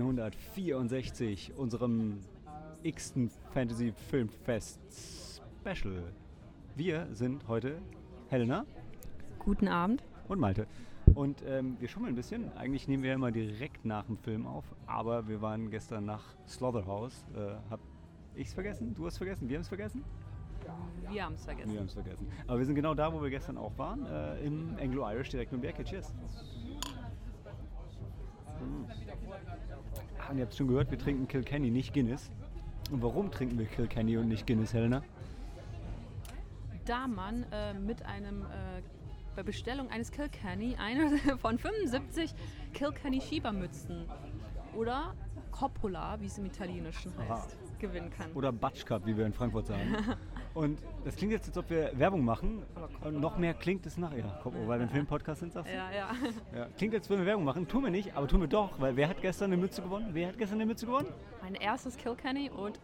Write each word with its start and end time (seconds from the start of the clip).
164, 0.00 1.56
unserem 1.56 2.18
x-ten 2.82 3.30
Fantasy 3.52 3.92
Filmfest 3.92 4.80
Special. 5.60 6.02
Wir 6.74 7.06
sind 7.12 7.46
heute 7.48 7.78
Helena 8.28 8.66
Guten 9.38 9.68
Abend. 9.68 10.02
und 10.28 10.40
Malte. 10.40 10.66
Und 11.14 11.44
ähm, 11.46 11.76
wir 11.78 11.88
schummeln 11.88 12.14
ein 12.14 12.16
bisschen. 12.16 12.52
Eigentlich 12.56 12.88
nehmen 12.88 13.02
wir 13.02 13.10
ja 13.10 13.14
immer 13.14 13.30
direkt 13.30 13.84
nach 13.84 14.06
dem 14.06 14.16
Film 14.16 14.46
auf, 14.46 14.64
aber 14.86 15.28
wir 15.28 15.40
waren 15.40 15.70
gestern 15.70 16.06
nach 16.06 16.24
Slaughterhouse. 16.48 17.24
Äh, 17.36 17.54
hab 17.70 17.80
ich's 18.34 18.52
vergessen? 18.52 18.94
Du 18.94 19.06
hast 19.06 19.18
vergessen? 19.18 19.48
Wir 19.48 19.56
haben 19.56 19.62
es 19.62 19.68
vergessen? 19.68 20.04
Wir 21.10 21.24
haben 21.24 21.34
es 21.34 21.44
vergessen. 21.44 21.72
Wir 21.72 21.78
haben 21.78 21.86
es 21.86 21.92
vergessen. 21.92 22.26
Aber 22.46 22.58
wir 22.58 22.66
sind 22.66 22.74
genau 22.74 22.94
da, 22.94 23.12
wo 23.12 23.22
wir 23.22 23.30
gestern 23.30 23.58
auch 23.58 23.76
waren, 23.76 24.06
äh, 24.06 24.40
im 24.44 24.76
Anglo-Irish 24.80 25.28
direkt 25.28 25.52
die 25.52 25.66
Ecke. 25.66 25.84
Cheers. 25.84 26.14
Ah, 30.18 30.30
und 30.30 30.38
ihr 30.38 30.44
habt 30.44 30.54
schon 30.54 30.68
gehört, 30.68 30.90
wir 30.90 30.98
trinken 30.98 31.28
Kilkenny, 31.28 31.70
nicht 31.70 31.92
Guinness. 31.92 32.30
Und 32.90 33.02
warum 33.02 33.30
trinken 33.30 33.58
wir 33.58 33.66
Kilkenny 33.66 34.16
und 34.16 34.28
nicht 34.28 34.46
Guinness, 34.46 34.72
Helena? 34.72 35.02
Da 36.84 37.06
man 37.06 37.44
äh, 37.50 37.74
mit 37.74 38.04
einem, 38.04 38.42
äh, 38.42 38.82
bei 39.34 39.42
Bestellung 39.42 39.90
eines 39.90 40.10
Kilkenny 40.10 40.76
eine 40.76 41.18
von 41.38 41.58
75 41.58 42.34
Kilkenny 42.72 43.20
Schiebermützen 43.20 44.06
oder 44.76 45.14
Coppola, 45.50 46.20
wie 46.20 46.26
es 46.26 46.36
im 46.38 46.46
Italienischen 46.46 47.12
Aha. 47.18 47.36
heißt, 47.36 47.78
gewinnen 47.78 48.10
kann. 48.10 48.32
Oder 48.32 48.52
Batsch 48.52 48.84
Cup, 48.84 49.06
wie 49.06 49.16
wir 49.16 49.24
in 49.24 49.32
Frankfurt 49.32 49.66
sagen. 49.68 49.96
Und 50.54 50.78
das 51.04 51.16
klingt 51.16 51.32
jetzt, 51.32 51.48
als 51.48 51.58
ob 51.58 51.68
wir 51.68 51.90
Werbung 51.98 52.24
machen. 52.24 52.62
Und 53.02 53.20
noch 53.20 53.36
mehr 53.38 53.54
klingt 53.54 53.84
es 53.86 53.98
nachher. 53.98 54.38
Komm, 54.42 54.54
weil 54.66 54.78
wir 54.78 54.86
ein 54.86 54.88
Filmpodcast 54.88 55.40
sind, 55.40 55.52
sagst 55.52 55.70
du? 55.70 55.76
ja, 55.76 55.90
ja. 55.90 56.10
Ja. 56.56 56.68
Klingt, 56.78 56.94
als 56.94 57.10
würden 57.10 57.22
wir 57.22 57.26
Werbung 57.26 57.44
machen. 57.44 57.66
Tun 57.66 57.82
wir 57.82 57.90
nicht, 57.90 58.16
aber 58.16 58.28
tun 58.28 58.40
wir 58.40 58.48
doch. 58.48 58.78
Weil 58.78 58.94
wer 58.96 59.08
hat 59.08 59.20
gestern 59.20 59.52
eine 59.52 59.60
Mütze 59.60 59.82
gewonnen? 59.82 60.10
Wer 60.12 60.28
hat 60.28 60.38
gestern 60.38 60.58
eine 60.58 60.66
Mütze 60.66 60.86
gewonnen? 60.86 61.08
Mein 61.42 61.56
erstes 61.56 61.96
Kilkenny 61.96 62.50
und 62.50 62.78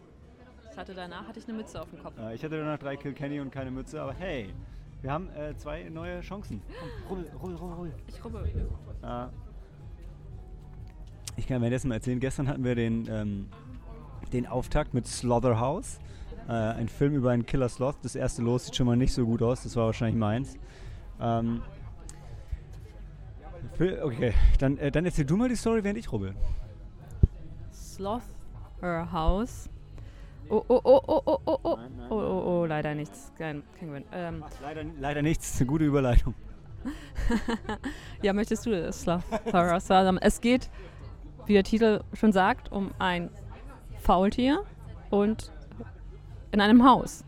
ich 0.69 0.77
hatte 0.77 0.93
danach 0.93 1.27
hatte 1.27 1.39
ich 1.39 1.47
eine 1.47 1.57
Mütze 1.57 1.81
auf 1.81 1.89
dem 1.89 2.01
Kopf. 2.01 2.13
Ich 2.33 2.43
hatte 2.43 2.57
danach 2.57 2.77
drei 2.77 2.95
Kilkenny 2.95 3.39
und 3.39 3.51
keine 3.51 3.71
Mütze, 3.71 4.01
aber 4.01 4.13
hey, 4.13 4.53
wir 5.01 5.11
haben 5.11 5.29
äh, 5.29 5.55
zwei 5.57 5.83
neue 5.89 6.21
Chancen. 6.21 6.61
Komm, 7.07 7.17
rubbel, 7.17 7.31
rubbel, 7.41 7.55
rubbel, 7.55 7.75
rubbel. 7.75 7.93
Ich 8.07 8.23
rubbe. 8.23 8.45
Äh, 9.03 9.27
ich 11.37 11.47
kann 11.47 11.61
währenddessen 11.61 11.87
mal 11.89 11.95
erzählen, 11.95 12.19
gestern 12.19 12.47
hatten 12.47 12.63
wir 12.63 12.75
den, 12.75 13.07
ähm, 13.09 13.49
den 14.31 14.45
Auftakt 14.47 14.93
mit 14.93 15.07
Slaughterhouse. 15.07 15.99
Äh, 16.51 16.53
ein 16.53 16.89
Film 16.89 17.15
über 17.15 17.31
einen 17.31 17.45
Killer 17.45 17.69
Sloth. 17.69 17.95
Das 18.03 18.13
erste 18.13 18.41
Los 18.41 18.65
sieht 18.65 18.75
schon 18.75 18.85
mal 18.85 18.97
nicht 18.97 19.13
so 19.13 19.25
gut 19.25 19.41
aus, 19.41 19.63
das 19.63 19.77
war 19.77 19.85
wahrscheinlich 19.85 20.17
meins. 20.17 20.57
Ähm, 21.21 21.61
okay, 23.79 24.33
dann, 24.59 24.77
äh, 24.77 24.91
dann 24.91 25.05
erzähl 25.05 25.23
du 25.23 25.37
mal 25.37 25.47
die 25.47 25.55
Story, 25.55 25.81
während 25.81 25.97
ich 25.97 26.11
rubbel. 26.11 26.35
Slaughterhouse. 27.71 29.69
Oh, 30.49 30.61
oh, 30.67 30.81
oh, 30.83 31.01
oh, 31.07 31.21
oh, 31.25 31.39
oh, 31.45 31.59
oh. 31.63 31.75
Nein, 31.77 31.91
nein, 31.95 32.11
Oh, 32.11 32.15
oh, 32.15 32.43
oh, 32.45 32.65
leider 32.65 32.95
nichts. 32.95 33.31
Kein, 33.37 33.63
kein 33.79 33.87
Gewinn. 33.87 34.03
Ähm, 34.11 34.43
Leider, 34.61 34.83
leider 34.99 35.21
nichts, 35.21 35.57
eine 35.57 35.67
gute 35.69 35.85
Überleitung. 35.85 36.35
Ja, 38.21 38.33
möchtest 38.33 38.65
du 38.65 38.71
das 38.71 39.03
Slaughterhouse 39.03 39.87
sagen? 39.87 40.17
Es 40.17 40.41
geht, 40.41 40.69
wie 41.45 41.53
der 41.53 41.63
Titel 41.63 42.01
schon 42.13 42.33
sagt, 42.33 42.73
um 42.73 42.91
ein 42.99 43.29
Faultier 43.99 44.65
und 45.11 45.51
in 46.51 46.61
einem 46.61 46.83
Haus. 46.85 47.23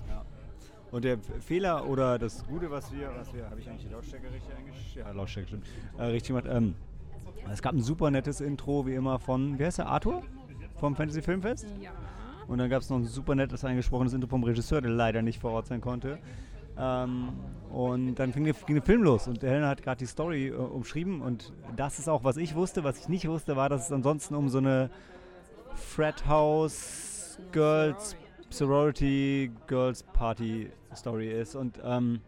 Und 0.91 1.05
der 1.05 1.17
Fehler 1.39 1.87
oder 1.87 2.19
das 2.19 2.45
Gute, 2.45 2.69
was 2.69 2.93
wir, 2.93 3.09
was 3.17 3.33
wir, 3.33 3.49
habe 3.49 3.59
ich 3.59 3.67
eigentlich 3.67 3.87
die 3.87 3.91
Lautstärke 3.91 4.31
richtig 4.31 4.55
eingestellt? 4.55 5.05
Ja, 5.07 5.11
Lautstärke 5.11 5.47
stimmt. 5.47 5.65
Äh, 5.97 6.03
richtig 6.03 6.27
gemacht. 6.27 6.45
Ähm, 6.47 6.75
es 7.51 7.63
gab 7.63 7.73
ein 7.73 7.81
super 7.81 8.11
nettes 8.11 8.41
Intro, 8.41 8.85
wie 8.85 8.93
immer, 8.93 9.17
von, 9.17 9.57
wer 9.57 9.69
ist 9.69 9.79
der, 9.79 9.87
Arthur? 9.87 10.21
Vom 10.75 10.95
Fantasy 10.95 11.23
Filmfest? 11.23 11.65
Ja. 11.81 11.91
Und 12.47 12.59
dann 12.59 12.69
gab 12.69 12.83
es 12.83 12.89
noch 12.91 12.97
ein 12.97 13.05
super 13.05 13.33
nettes 13.33 13.65
eingesprochenes 13.65 14.13
Intro 14.13 14.27
vom 14.27 14.43
Regisseur, 14.43 14.81
der 14.81 14.91
leider 14.91 15.23
nicht 15.23 15.39
vor 15.39 15.51
Ort 15.51 15.65
sein 15.65 15.81
konnte. 15.81 16.19
Ähm, 16.77 17.29
und 17.71 18.15
dann 18.15 18.31
fing 18.31 18.43
der, 18.43 18.53
ging 18.53 18.75
der 18.75 18.83
Film 18.83 19.01
los 19.01 19.27
und 19.27 19.41
Helena 19.41 19.69
hat 19.69 19.81
gerade 19.81 19.97
die 19.97 20.05
Story 20.05 20.49
äh, 20.49 20.53
umschrieben 20.53 21.21
und 21.21 21.53
das 21.75 21.97
ist 21.97 22.07
auch, 22.07 22.23
was 22.23 22.37
ich 22.37 22.53
wusste. 22.53 22.83
Was 22.83 22.99
ich 22.99 23.09
nicht 23.09 23.27
wusste, 23.27 23.55
war, 23.55 23.69
dass 23.69 23.85
es 23.85 23.91
ansonsten 23.91 24.35
um 24.35 24.49
so 24.49 24.59
eine 24.59 24.91
Frat 25.73 26.27
House 26.27 27.39
Girls 27.51 28.15
Sorority 28.53 29.51
Girls 29.65 30.03
Party 30.03 30.69
Story 30.95 31.31
ist. 31.31 31.55
Und 31.55 31.79
ähm, 31.83 32.21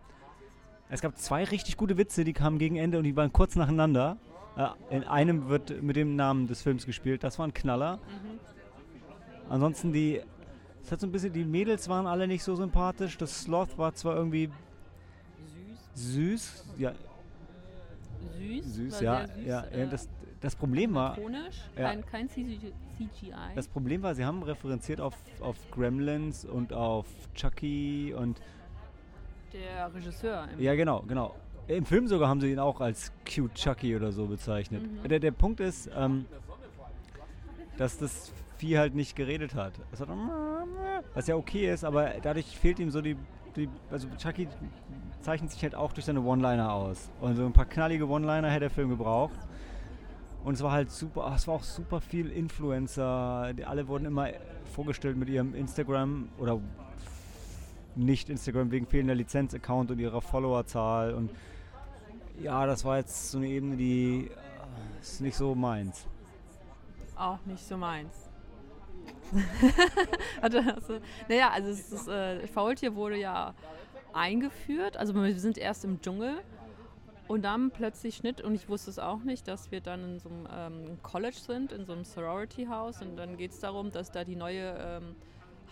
es 0.90 1.02
gab 1.02 1.18
zwei 1.18 1.44
richtig 1.44 1.78
gute 1.78 1.98
Witze, 1.98 2.24
die 2.24 2.34
kamen 2.34 2.58
gegen 2.58 2.78
Ende 2.78 2.98
und 2.98 3.04
die 3.04 3.16
waren 3.16 3.32
kurz 3.32 3.56
nacheinander. 3.56 4.18
Äh, 4.58 4.96
in 4.96 5.04
einem 5.04 5.50
wird 5.50 5.84
mit 5.84 5.96
dem 5.96 6.16
Namen 6.16 6.48
des 6.48 6.64
Films 6.64 6.86
gespielt. 6.86 7.24
Das 7.24 7.38
war 7.38 7.48
ein 7.48 7.54
Knaller. 7.54 8.00
Ansonsten 9.50 9.94
die, 9.94 10.22
es 10.84 10.92
hat 10.92 11.00
so 11.00 11.06
ein 11.06 11.12
bisschen, 11.12 11.32
die 11.32 11.46
Mädels 11.46 11.88
waren 11.90 12.08
alle 12.08 12.28
nicht 12.28 12.44
so 12.44 12.56
sympathisch. 12.56 13.18
Das 13.18 13.44
Sloth 13.44 13.78
war 13.78 13.94
zwar 13.94 14.16
irgendwie 14.16 14.50
Süß. 15.94 16.14
süß, 16.14 16.66
ja, 16.80 16.94
Süß. 18.38 18.74
süß, 18.76 19.02
ja, 19.02 19.28
süß, 19.28 19.46
ja, 19.46 19.64
äh, 19.66 19.88
das, 19.88 20.10
das 20.42 20.56
Problem 20.56 20.94
war, 20.94 21.18
Ikonisch. 21.18 21.58
Ja. 21.78 21.90
Kein, 21.90 22.06
kein 22.06 22.30
CG 22.30 22.58
CGI. 22.98 23.34
das 23.56 23.68
Problem 23.68 24.04
war, 24.04 24.16
sie 24.16 24.24
haben 24.26 24.44
referenziert 24.44 25.02
auf, 25.02 25.16
auf 25.42 25.58
Gremlins 25.72 26.46
und 26.46 26.74
auf 26.74 27.08
Chucky 27.34 28.14
und 28.14 28.40
der 29.54 29.94
Regisseur. 29.94 30.48
Im 30.54 30.62
ja 30.62 30.76
genau, 30.76 31.02
genau. 31.08 31.36
Im 31.68 31.86
Film 31.86 32.08
sogar 32.08 32.30
haben 32.30 32.42
sie 32.42 32.52
ihn 32.52 32.60
auch 32.60 32.80
als 32.80 33.12
cute 33.26 33.54
Chucky 33.56 33.96
oder 33.96 34.12
so 34.12 34.28
bezeichnet. 34.28 34.84
Mhm. 34.84 35.08
Der, 35.08 35.20
der 35.20 35.32
Punkt 35.32 35.60
ist, 35.60 35.90
ähm, 35.96 36.26
dass 37.78 37.98
das 37.98 38.32
Vieh 38.58 38.78
halt 38.78 38.96
nicht 38.96 39.16
geredet 39.16 39.56
hat. 39.56 39.74
Es 39.92 40.00
hat 40.00 40.08
was 41.14 41.28
ja 41.28 41.36
okay 41.36 41.74
ist, 41.74 41.84
aber 41.84 42.14
dadurch 42.22 42.58
fehlt 42.58 42.80
ihm 42.80 42.90
so 42.90 43.02
die, 43.02 43.18
die 43.56 43.70
also 43.90 44.08
Chucky 44.18 44.48
zeichnet 45.22 45.52
sich 45.52 45.64
halt 45.64 45.76
auch 45.76 45.94
durch 45.94 46.06
seine 46.06 46.22
One-Liner 46.22 46.72
aus. 46.72 47.10
Und 47.22 47.36
so 47.36 47.46
ein 47.46 47.54
paar 47.54 47.66
knallige 47.66 48.08
One-Liner 48.08 48.50
hätte 48.50 48.62
der 48.62 48.70
Film 48.70 48.90
gebraucht. 48.90 49.40
Und 50.44 50.54
es 50.54 50.62
war 50.62 50.72
halt 50.72 50.92
super, 50.92 51.32
es 51.36 51.48
war 51.48 51.56
auch 51.56 51.64
super 51.64 52.00
viel 52.00 52.30
Influencer. 52.30 53.54
Die 53.54 53.66
alle 53.66 53.88
wurden 53.88 54.06
immer 54.06 54.30
vorgestellt 54.66 55.18
mit 55.18 55.30
ihrem 55.30 55.56
Instagram 55.56 56.30
oder 56.38 56.60
nicht 57.96 58.30
Instagram 58.30 58.72
wegen 58.72 58.86
fehlender 58.86 59.16
Lizenz-Account 59.16 59.92
und 59.92 60.00
ihrer 60.00 60.22
Followerzahl. 60.22 61.14
Und 61.14 61.32
ja, 62.42 62.66
das 62.66 62.86
war 62.86 62.98
jetzt 62.98 63.32
so 63.32 63.38
eine 63.38 63.48
Ebene, 63.48 63.78
die 63.78 64.28
äh, 64.28 65.02
ist 65.02 65.22
nicht 65.22 65.36
so 65.36 65.56
meins. 65.56 66.06
Auch 67.16 67.40
nicht 67.46 67.66
so 67.66 67.78
meins. 67.78 68.25
Hatte 70.42 70.64
das, 70.64 70.88
so- 70.88 71.00
naja, 71.28 71.50
also 71.52 71.70
es 71.70 71.92
ist, 71.92 72.08
äh, 72.08 72.48
Faultier 72.48 72.96
wurde 72.96 73.18
ja 73.18 73.54
eingeführt. 74.14 74.96
Also 74.98 75.14
wir 75.16 75.40
sind 75.40 75.58
erst 75.58 75.84
im 75.86 76.00
Dschungel 76.02 76.36
und 77.28 77.44
dann 77.44 77.72
plötzlich 77.72 78.16
Schnitt 78.16 78.42
und 78.42 78.54
ich 78.56 78.70
wusste 78.70 78.90
es 78.92 79.00
auch 79.00 79.24
nicht, 79.24 79.48
dass 79.48 79.72
wir 79.72 79.82
dann 79.82 80.04
in 80.04 80.20
so 80.20 80.30
einem 80.30 80.48
ähm, 80.52 81.00
College 81.02 81.38
sind, 81.38 81.72
in 81.72 81.86
so 81.86 81.94
einem 81.94 82.04
Sorority-Haus 82.06 83.02
und 83.02 83.16
dann 83.18 83.38
geht 83.38 83.52
es 83.52 83.60
darum, 83.60 83.92
dass 83.92 84.12
da 84.12 84.24
die 84.24 84.36
neue 84.36 84.76
ähm, 84.80 85.16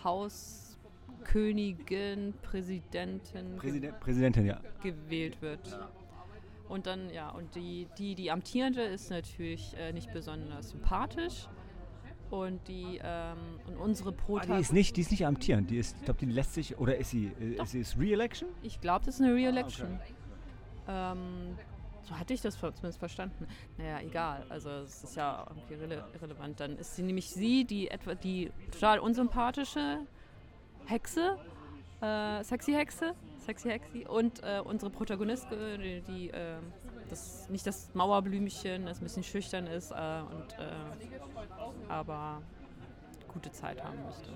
Hauskönigin, 0.03 2.33
Präsidentin 2.41 3.55
Präsident, 3.57 3.99
Präsidentin, 3.99 4.45
ja. 4.45 4.59
gewählt 4.81 5.41
wird. 5.41 5.59
Und 6.69 6.87
dann, 6.87 7.09
ja, 7.11 7.29
und 7.29 7.53
die, 7.55 7.87
die, 7.97 8.15
die 8.15 8.31
amtierende 8.31 8.81
ist 8.81 9.11
natürlich 9.11 9.75
äh, 9.77 9.93
nicht 9.93 10.11
besonders 10.11 10.71
sympathisch. 10.71 11.47
Und 12.33 12.67
die, 12.67 12.99
ähm, 13.03 13.37
und 13.67 13.77
unsere 13.77 14.09
Ah, 14.09 14.11
die 14.13 14.17
Protagonistin. 14.23 14.59
ist 14.61 14.73
nicht, 14.73 14.97
die 14.97 15.01
ist 15.01 15.11
nicht 15.11 15.23
amtierend. 15.23 15.69
Die 15.69 15.77
ist, 15.77 15.95
ich 15.99 16.05
glaube, 16.05 16.19
die 16.19 16.25
lässt 16.25 16.55
sich, 16.55 16.75
oder 16.79 16.97
ist 16.97 17.11
sie, 17.11 17.31
äh, 17.39 17.61
ist 17.61 17.71
sie 17.73 17.81
ist 17.81 17.95
Re-Election? 17.99 18.49
Ich 18.63 18.81
glaube, 18.81 19.05
das 19.05 19.15
ist 19.15 19.21
eine 19.21 19.35
Re-Election. 19.35 19.99
okay. 20.01 20.13
Ähm, 20.87 21.55
so 22.01 22.17
hatte 22.17 22.33
ich 22.33 22.41
das 22.41 22.57
zumindest 22.57 22.97
verstanden. 22.97 23.45
Naja, 23.77 23.99
egal. 24.01 24.47
Also 24.49 24.71
es 24.71 25.03
ist 25.03 25.15
ja 25.15 25.45
irgendwie 25.47 25.75
irrele 25.75 26.05
irrelevant. 26.15 26.59
Dann 26.59 26.75
ist 26.79 26.95
sie 26.95 27.03
nämlich 27.03 27.29
sie, 27.29 27.65
die 27.65 27.91
etwa 27.91 28.15
die 28.15 28.51
total 28.71 28.97
unsympathische 28.97 29.99
Hexe, 30.87 31.37
äh, 32.01 32.43
sexy 32.43 32.73
Hexe, 32.73 33.13
sexy 33.45 33.69
Hexe 33.69 34.09
und 34.09 34.41
äh, 34.41 34.59
unsere 34.65 34.89
Protagonistin, 34.89 35.79
die, 35.79 36.01
die 36.01 36.29
äh, 36.31 36.55
das, 37.09 37.47
nicht 37.49 37.67
das 37.67 37.93
Mauerblümchen, 37.93 38.85
das 38.87 38.99
ein 38.99 39.03
bisschen 39.03 39.23
schüchtern 39.23 39.67
ist 39.67 39.91
äh, 39.91 39.95
und 39.95 40.53
äh, 40.57 40.73
aber 41.89 42.41
gute 43.31 43.51
Zeit 43.51 43.83
haben 43.83 44.03
möchte. 44.03 44.29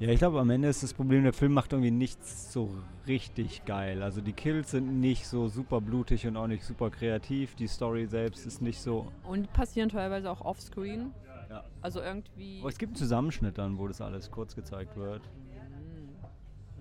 Ja, 0.00 0.08
ich 0.08 0.18
glaube, 0.18 0.40
am 0.40 0.50
Ende 0.50 0.68
ist 0.68 0.82
das 0.82 0.92
Problem, 0.92 1.22
der 1.22 1.32
Film 1.32 1.52
macht 1.52 1.72
irgendwie 1.72 1.92
nichts 1.92 2.52
so 2.52 2.70
richtig 3.06 3.64
geil. 3.64 4.02
Also 4.02 4.20
die 4.20 4.32
Kills 4.32 4.72
sind 4.72 5.00
nicht 5.00 5.28
so 5.28 5.48
super 5.48 5.80
blutig 5.80 6.26
und 6.26 6.36
auch 6.36 6.48
nicht 6.48 6.64
super 6.64 6.90
kreativ. 6.90 7.54
Die 7.54 7.68
Story 7.68 8.06
selbst 8.06 8.44
ist 8.46 8.60
nicht 8.60 8.80
so. 8.80 9.12
Und 9.22 9.52
passieren 9.52 9.88
teilweise 9.88 10.30
auch 10.30 10.40
offscreen. 10.40 11.12
Ja. 11.48 11.64
Also 11.80 12.00
irgendwie. 12.00 12.58
Aber 12.60 12.68
es 12.68 12.78
gibt 12.78 12.90
einen 12.90 12.96
Zusammenschnitt 12.96 13.58
dann, 13.58 13.78
wo 13.78 13.86
das 13.86 14.00
alles 14.00 14.30
kurz 14.30 14.56
gezeigt 14.56 14.96
wird 14.96 15.22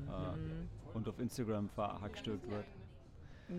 Mm, 0.07 0.11
äh, 0.11 0.37
mm. 0.37 0.69
und 0.93 1.07
auf 1.07 1.19
Instagram 1.19 1.69
verhackstückt 1.69 2.49
wird. 2.49 2.65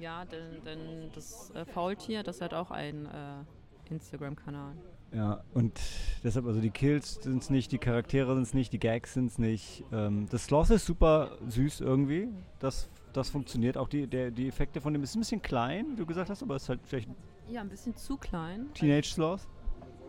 Ja, 0.00 0.24
denn, 0.24 0.64
denn 0.64 1.10
das 1.14 1.50
äh, 1.50 1.64
Faultier, 1.64 2.22
das 2.22 2.40
hat 2.40 2.54
auch 2.54 2.70
ein 2.70 3.06
äh, 3.06 3.90
Instagram-Kanal. 3.90 4.74
Ja, 5.14 5.44
und 5.54 5.80
deshalb, 6.24 6.44
also 6.46 6.60
die 6.60 6.70
Kills 6.70 7.14
sind 7.22 7.40
es 7.40 7.48
nicht, 7.48 7.70
die 7.70 7.78
Charaktere 7.78 8.34
sind 8.34 8.42
es 8.42 8.52
nicht, 8.52 8.72
die 8.72 8.80
Gags 8.80 9.14
sind 9.14 9.26
es 9.26 9.38
nicht. 9.38 9.84
Ähm, 9.92 10.26
das 10.28 10.46
Sloth 10.46 10.70
ist 10.70 10.86
super 10.86 11.38
süß 11.48 11.80
irgendwie. 11.82 12.28
Das, 12.58 12.90
das 13.12 13.30
funktioniert. 13.30 13.76
Auch 13.76 13.88
die, 13.88 14.08
der, 14.08 14.32
die 14.32 14.48
Effekte 14.48 14.80
von 14.80 14.92
dem 14.92 15.04
ist 15.04 15.14
ein 15.14 15.20
bisschen 15.20 15.40
klein, 15.40 15.86
wie 15.92 15.96
du 15.96 16.04
gesagt 16.04 16.30
hast, 16.30 16.42
aber 16.42 16.56
es 16.56 16.64
ist 16.64 16.68
halt 16.68 16.80
vielleicht 16.82 17.08
Ja, 17.48 17.60
ein 17.60 17.68
bisschen 17.68 17.94
zu 17.94 18.16
klein. 18.16 18.66
Teenage 18.74 19.06
Sloth. 19.06 19.42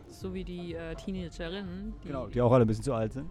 So 0.09 0.33
wie 0.33 0.43
die 0.43 0.73
äh, 0.73 0.95
Teenagerinnen. 0.95 1.93
Die, 2.03 2.07
Genau, 2.07 2.25
die 2.27 2.41
auch 2.41 2.51
alle 2.51 2.65
ein 2.65 2.67
bisschen 2.67 2.83
zu 2.83 2.93
alt 2.93 3.13
sind. 3.13 3.29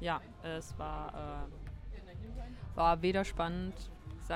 Ja, 0.00 0.20
es 0.42 0.76
war, 0.78 1.46
äh, 1.54 2.76
war 2.76 3.00
weder 3.02 3.24
spannend, 3.24 3.74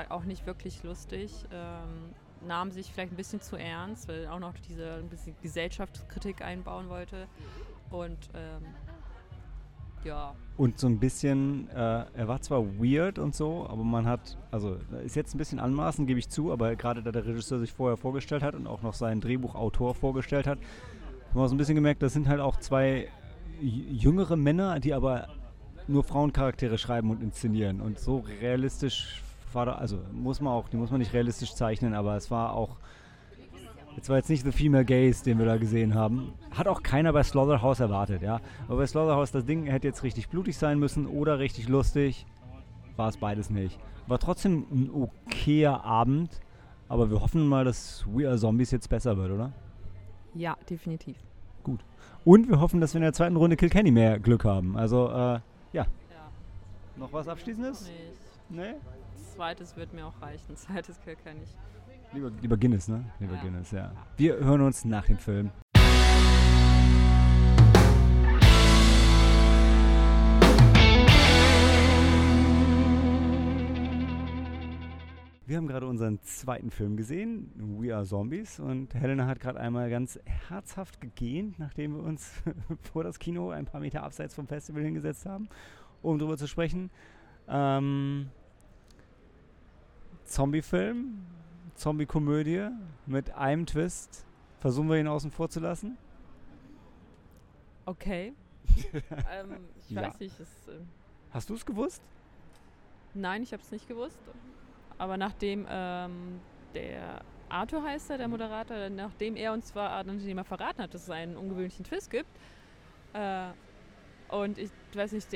auch 0.09 0.23
nicht 0.23 0.45
wirklich 0.45 0.83
lustig. 0.83 1.45
Ähm, 1.51 2.13
nahm 2.47 2.71
sich 2.71 2.91
vielleicht 2.91 3.13
ein 3.13 3.17
bisschen 3.17 3.41
zu 3.41 3.55
ernst, 3.55 4.07
weil 4.07 4.27
auch 4.27 4.39
noch 4.39 4.53
diese 4.67 4.93
ein 4.93 5.09
bisschen 5.09 5.35
Gesellschaftskritik 5.41 6.41
einbauen 6.41 6.89
wollte. 6.89 7.27
Und 7.89 8.29
ähm, 8.33 8.63
ja, 10.03 10.33
Und 10.57 10.79
so 10.79 10.87
ein 10.87 10.99
bisschen, 10.99 11.69
äh, 11.69 12.05
er 12.13 12.27
war 12.27 12.41
zwar 12.41 12.65
weird 12.79 13.19
und 13.19 13.35
so, 13.35 13.67
aber 13.69 13.83
man 13.83 14.07
hat, 14.07 14.37
also 14.49 14.77
ist 15.05 15.15
jetzt 15.15 15.35
ein 15.35 15.37
bisschen 15.37 15.59
anmaßend, 15.59 16.07
gebe 16.07 16.19
ich 16.19 16.29
zu, 16.29 16.51
aber 16.51 16.75
gerade 16.75 17.03
da 17.03 17.11
der 17.11 17.25
Regisseur 17.25 17.59
sich 17.59 17.71
vorher 17.71 17.97
vorgestellt 17.97 18.41
hat 18.41 18.55
und 18.55 18.65
auch 18.65 18.81
noch 18.81 18.95
seinen 18.95 19.21
Drehbuchautor 19.21 19.93
vorgestellt 19.93 20.47
hat, 20.47 20.57
haben 21.29 21.39
wir 21.39 21.47
so 21.47 21.53
ein 21.53 21.57
bisschen 21.57 21.75
gemerkt, 21.75 22.01
das 22.01 22.13
sind 22.13 22.27
halt 22.27 22.39
auch 22.39 22.57
zwei 22.57 23.09
jüngere 23.61 24.35
Männer, 24.35 24.79
die 24.79 24.93
aber 24.93 25.27
nur 25.87 26.03
Frauencharaktere 26.03 26.77
schreiben 26.77 27.11
und 27.11 27.21
inszenieren. 27.21 27.79
Und 27.79 27.99
so 27.99 28.19
realistisch 28.41 29.21
war 29.55 29.65
da, 29.65 29.73
also 29.73 29.99
muss 30.11 30.41
man 30.41 30.53
auch, 30.53 30.69
die 30.69 30.77
muss 30.77 30.91
man 30.91 30.99
nicht 30.99 31.13
realistisch 31.13 31.53
zeichnen, 31.53 31.93
aber 31.93 32.15
es 32.15 32.29
war 32.31 32.53
auch, 32.53 32.77
jetzt 33.95 34.09
war 34.09 34.17
jetzt 34.17 34.29
nicht 34.29 34.43
The 34.43 34.51
Female 34.51 34.85
Gaze, 34.85 35.23
den 35.23 35.37
wir 35.39 35.45
da 35.45 35.57
gesehen 35.57 35.95
haben. 35.95 36.33
Hat 36.51 36.67
auch 36.67 36.83
keiner 36.83 37.13
bei 37.13 37.23
Slaughterhouse 37.23 37.79
erwartet, 37.79 38.21
ja. 38.21 38.39
Aber 38.67 38.77
bei 38.77 38.87
Slaughterhouse, 38.87 39.31
das 39.31 39.45
Ding 39.45 39.65
hätte 39.65 39.87
jetzt 39.87 40.03
richtig 40.03 40.29
blutig 40.29 40.57
sein 40.57 40.79
müssen 40.79 41.07
oder 41.07 41.39
richtig 41.39 41.67
lustig. 41.69 42.25
War 42.95 43.09
es 43.09 43.17
beides 43.17 43.49
nicht. 43.49 43.79
War 44.07 44.19
trotzdem 44.19 44.65
ein 44.71 44.89
okayer 44.93 45.83
Abend, 45.83 46.39
aber 46.89 47.09
wir 47.09 47.21
hoffen 47.21 47.47
mal, 47.47 47.63
dass 47.65 48.05
We 48.07 48.27
Are 48.27 48.37
Zombies 48.37 48.71
jetzt 48.71 48.89
besser 48.89 49.15
wird, 49.17 49.31
oder? 49.31 49.51
ja, 50.33 50.55
definitiv. 50.69 51.17
Und 52.23 52.47
wir 52.49 52.59
hoffen, 52.59 52.79
dass 52.79 52.93
wir 52.93 52.99
in 52.99 53.03
der 53.03 53.13
zweiten 53.13 53.35
Runde 53.35 53.55
Kilkenny 53.57 53.91
mehr 53.91 54.19
Glück 54.19 54.45
haben. 54.45 54.77
Also, 54.77 55.09
äh, 55.09 55.39
Ja, 55.73 55.85
noch 56.97 57.11
was 57.13 57.27
Abschließendes? 57.27 57.81
nicht. 57.81 57.93
Nee? 58.49 58.73
Zweites 59.41 59.75
wird 59.75 59.91
mir 59.91 60.05
auch 60.05 60.21
reichen. 60.21 60.55
Zweites 60.55 60.99
kann 61.23 61.35
ich. 61.41 61.49
Lieber, 62.13 62.29
lieber 62.41 62.57
Guinness, 62.57 62.87
ne? 62.87 63.03
Lieber 63.19 63.33
Ja. 63.33 63.41
Guinness, 63.41 63.71
ja. 63.71 63.91
Wir 64.15 64.35
hören 64.35 64.61
uns 64.61 64.85
nach 64.85 65.07
dem 65.07 65.17
Film. 65.17 65.49
Wir 75.47 75.57
haben 75.57 75.65
gerade 75.65 75.87
unseren 75.87 76.21
zweiten 76.21 76.69
Film 76.69 76.95
gesehen, 76.95 77.51
We 77.55 77.95
Are 77.95 78.05
Zombies, 78.05 78.59
und 78.59 78.93
Helena 78.93 79.25
hat 79.25 79.39
gerade 79.39 79.59
einmal 79.59 79.89
ganz 79.89 80.19
herzhaft 80.49 81.01
gegähnt, 81.01 81.57
nachdem 81.57 81.95
wir 81.95 82.03
uns 82.03 82.31
vor 82.93 83.03
das 83.03 83.17
Kino 83.17 83.49
ein 83.49 83.65
paar 83.65 83.81
Meter 83.81 84.03
abseits 84.03 84.35
vom 84.35 84.45
Festival 84.45 84.83
hingesetzt 84.83 85.25
haben, 85.25 85.49
um 86.03 86.19
darüber 86.19 86.37
zu 86.37 86.47
sprechen. 86.47 86.91
Ähm, 87.47 88.29
Zombie-Film, 90.31 91.25
Zombie-Komödie 91.75 92.69
mit 93.05 93.31
einem 93.31 93.65
Twist. 93.65 94.25
Versuchen 94.59 94.89
wir 94.89 94.97
ihn 94.97 95.07
außen 95.07 95.29
vor 95.31 95.49
zu 95.49 95.59
lassen? 95.59 95.97
Okay. 97.85 98.33
ähm, 99.31 99.57
ich 99.79 99.89
Ja. 99.91 100.03
weiß 100.03 100.19
nicht. 100.19 100.39
Es, 100.39 100.67
äh, 100.67 100.79
Hast 101.31 101.49
du 101.49 101.53
es 101.55 101.65
gewusst? 101.65 102.01
nein, 103.13 103.43
ich 103.43 103.51
habe 103.51 103.61
es 103.61 103.71
nicht 103.71 103.89
gewusst. 103.89 104.21
Aber 104.97 105.17
nachdem 105.17 105.65
ähm, 105.69 106.39
der 106.73 107.21
Arthur 107.49 107.83
heißt 107.83 108.09
er, 108.11 108.17
der 108.17 108.29
Moderator, 108.29 108.89
nachdem 108.89 109.35
er 109.35 109.51
uns 109.51 109.65
zwar 109.67 110.01
nachdem 110.05 110.37
er 110.37 110.45
verraten 110.45 110.81
hat, 110.81 110.93
dass 110.93 111.03
es 111.03 111.09
einen 111.09 111.35
ungewöhnlichen 111.35 111.83
Twist 111.83 112.09
gibt, 112.09 112.29
äh, 113.13 113.47
und 114.29 114.57
ich 114.57 114.69
weiß 114.93 115.11
nicht, 115.11 115.27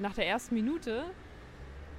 nach 0.00 0.14
der 0.14 0.26
ersten 0.26 0.56
Minute, 0.56 1.04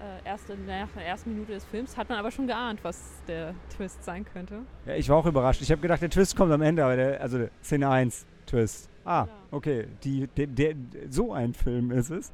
äh, 0.01 0.27
erste, 0.27 0.57
nach 0.57 0.89
der 0.95 1.06
ersten 1.06 1.33
Minute 1.33 1.53
des 1.53 1.63
Films, 1.65 1.95
hat 1.98 2.09
man 2.09 2.18
aber 2.18 2.31
schon 2.31 2.48
geahnt, 2.48 2.83
was 2.83 3.21
der 3.27 3.53
Twist 3.75 4.03
sein 4.03 4.25
könnte. 4.25 4.62
Ja, 4.86 4.95
ich 4.95 5.07
war 5.09 5.18
auch 5.18 5.25
überrascht. 5.25 5.62
Ich 5.62 5.71
habe 5.71 5.81
gedacht, 5.81 6.01
der 6.01 6.09
Twist 6.09 6.36
kommt 6.36 6.51
am 6.51 6.62
Ende, 6.62 6.83
aber 6.83 6.95
der, 6.95 7.21
also 7.21 7.48
Szene 7.63 7.89
1 7.89 8.25
Twist. 8.45 8.89
Ah, 9.06 9.25
Ja. 9.25 9.27
okay. 9.51 9.88
Die, 10.03 10.27
der, 10.27 10.48
der, 10.48 10.75
so 11.09 11.33
ein 11.33 11.53
Film 11.53 11.92
ist 11.92 12.09
es. 12.09 12.31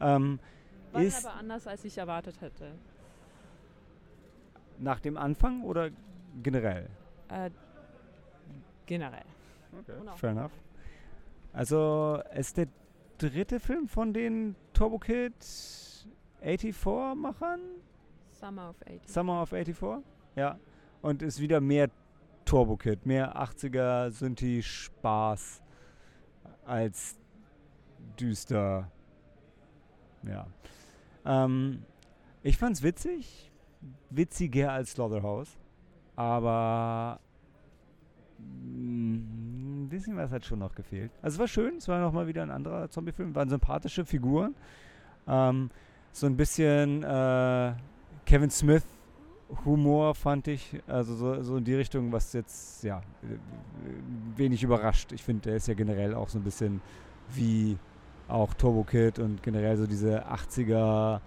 Ähm, 0.00 0.38
War 0.92 1.02
Ist- 1.02 1.24
aber 1.26 1.36
anders, 1.36 1.66
als 1.66 1.84
ich 1.84 1.96
erwartet 1.98 2.40
hätte. 2.40 2.72
nach 4.78 5.00
dem 5.00 5.16
Anfang 5.16 5.62
oder 5.62 5.90
generell? 6.42 6.88
Äh, 7.28 7.50
generell. 8.86 9.24
Genau. 9.86 10.14
Fair 10.16 10.30
enough. 10.30 10.52
Also, 11.52 12.20
ist 12.34 12.56
der 12.56 12.66
dritte 13.18 13.60
Film 13.60 13.86
von 13.88 14.12
den 14.12 14.56
Turbo 14.72 14.98
Kid 14.98 15.32
84-Machern? 16.44 17.60
Summer 18.32 18.70
of 18.70 18.76
80. 18.86 19.08
Summer 19.08 19.42
of 19.42 19.50
84? 19.50 20.02
Ja. 20.36 20.58
Und 21.02 21.22
ist 21.22 21.40
wieder 21.40 21.60
mehr 21.60 21.90
Turbo 22.44 22.76
Kid, 22.76 23.06
mehr 23.06 23.36
80er 23.36 24.10
Synthi 24.10 24.62
Spaß 24.62 25.62
als 26.66 27.18
düster. 28.18 28.90
Ja. 30.22 30.46
Ähm, 31.24 31.82
ich 32.42 32.58
fand's 32.58 32.82
witzig, 32.82 33.50
witziger 34.10 34.72
als 34.72 34.92
Slaughterhouse, 34.92 35.56
aber 36.16 37.20
mm, 38.38 39.84
ein 39.84 39.88
bisschen 39.88 40.16
was 40.16 40.30
hat 40.30 40.44
schon 40.44 40.58
noch 40.58 40.74
gefehlt. 40.74 41.12
Also 41.22 41.36
es 41.36 41.38
war 41.38 41.48
schön, 41.48 41.76
es 41.76 41.88
war 41.88 42.00
nochmal 42.00 42.26
wieder 42.26 42.42
ein 42.42 42.50
anderer 42.50 42.90
Zombie-Film, 42.90 43.34
waren 43.34 43.48
sympathische 43.48 44.04
Figuren. 44.04 44.54
Ähm, 45.26 45.70
so 46.14 46.26
ein 46.26 46.36
bisschen 46.36 47.02
äh, 47.02 47.72
Kevin 48.24 48.50
Smith 48.50 48.84
Humor 49.64 50.14
fand 50.14 50.48
ich, 50.48 50.80
also 50.86 51.14
so, 51.14 51.42
so 51.42 51.56
in 51.56 51.64
die 51.64 51.74
Richtung, 51.74 52.12
was 52.12 52.32
jetzt, 52.32 52.82
ja, 52.82 53.02
wenig 54.36 54.62
überrascht. 54.62 55.12
Ich 55.12 55.22
finde, 55.22 55.42
der 55.42 55.56
ist 55.56 55.68
ja 55.68 55.74
generell 55.74 56.14
auch 56.14 56.28
so 56.28 56.38
ein 56.38 56.44
bisschen 56.44 56.80
wie 57.34 57.76
auch 58.28 58.54
Turbo 58.54 58.84
Kid 58.84 59.18
und 59.18 59.42
generell 59.42 59.76
so 59.76 59.86
diese 59.86 60.26
80er 60.26 61.20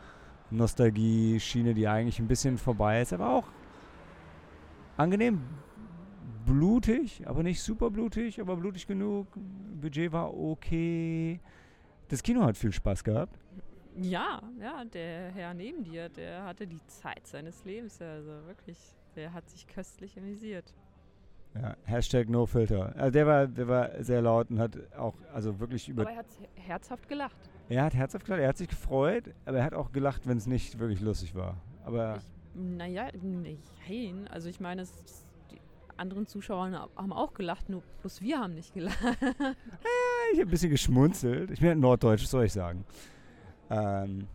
Nostalgie-Schiene, 0.52 1.74
die 1.74 1.88
eigentlich 1.88 2.20
ein 2.20 2.28
bisschen 2.28 2.58
vorbei 2.58 3.02
ist, 3.02 3.14
aber 3.14 3.30
auch 3.30 3.46
angenehm 4.96 5.42
blutig, 6.46 7.28
aber 7.28 7.44
nicht 7.44 7.62
super 7.62 7.90
blutig, 7.92 8.40
aber 8.40 8.56
blutig 8.56 8.88
genug. 8.88 9.28
Budget 9.82 10.14
war 10.14 10.34
okay. 10.34 11.40
Das 12.08 12.24
Kino 12.24 12.44
hat 12.44 12.56
viel 12.56 12.72
Spaß 12.72 13.04
gehabt. 13.04 13.38
Ja, 14.00 14.42
ja, 14.60 14.86
der 14.86 15.32
Herr 15.32 15.54
neben 15.54 15.84
dir, 15.84 16.10
der 16.10 16.44
hatte 16.44 16.68
die 16.68 16.86
Zeit 16.88 17.26
seines 17.26 17.66
Lebens. 17.66 18.02
Also 18.02 18.32
wirklich, 18.46 18.78
der 19.16 19.34
hat 19.34 19.50
sich 19.50 19.68
köstlich 19.68 20.18
amüsiert. 20.18 20.74
Ja, 21.56 21.76
Hashtag 21.86 22.30
No 22.30 22.46
Filter. 22.46 22.94
Also 22.96 23.12
der 23.12 23.26
war, 23.26 23.48
der 23.48 23.68
war 23.68 24.04
sehr 24.04 24.22
laut 24.22 24.52
und 24.52 24.60
hat 24.60 24.78
auch, 24.96 25.16
also 25.34 25.60
wirklich 25.60 25.90
über. 25.90 26.04
Aber 26.04 26.12
er 26.12 26.18
hat 26.18 26.28
herzhaft 26.56 27.08
gelacht. 27.10 27.50
Er 27.70 27.84
hat 27.84 27.96
herzhaft 27.96 28.26
gelacht, 28.26 28.42
er 28.42 28.50
hat 28.50 28.58
sich 28.58 28.68
gefreut, 28.68 29.34
aber 29.46 29.58
er 29.58 29.64
hat 29.64 29.74
auch 29.74 29.92
gelacht, 29.92 30.28
wenn 30.28 30.38
es 30.38 30.46
nicht 30.46 30.78
wirklich 30.80 31.02
lustig 31.02 31.36
war. 31.36 31.58
Aber 31.84 32.20
Naja, 32.54 33.10
nein. 33.22 34.28
Also 34.30 34.50
ich 34.50 34.60
meine, 34.60 34.84
es, 34.84 34.94
die 35.52 35.60
anderen 35.98 36.28
Zuschauer 36.28 36.90
haben 36.96 37.14
auch 37.14 37.34
gelacht, 37.34 37.70
nur 37.70 37.82
bloß 38.02 38.22
wir 38.22 38.40
haben 38.40 38.54
nicht 38.54 38.74
gelacht. 38.74 39.00
ich 39.02 40.40
habe 40.40 40.42
ein 40.42 40.50
bisschen 40.50 40.70
geschmunzelt. 40.70 41.52
Ich 41.52 41.60
bin 41.60 41.70
halt 41.70 41.80
norddeutsch, 41.80 42.24
was 42.24 42.32
soll 42.32 42.46
ich 42.46 42.54
sagen. 42.54 42.86
Ähm, 43.70 44.28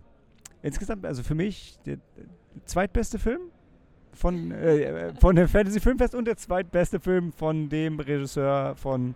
insgesamt, 0.63 1.05
also 1.07 1.23
für 1.23 1.35
mich 1.35 1.79
der, 1.87 1.97
der 1.97 2.67
zweitbeste 2.67 3.19
Film 3.19 3.41
von, 4.13 4.51
äh, 4.51 4.83
äh, 4.83 5.15
von 5.15 5.35
dem 5.37 5.49
Fantasy 5.49 5.81
Filmfest 5.81 6.15
und 6.15 6.27
der 6.27 6.37
zweitbeste 6.37 7.01
Film 7.01 7.33
von 7.33 7.69
dem 7.69 7.99
Regisseur 7.99 8.75
von 8.77 9.15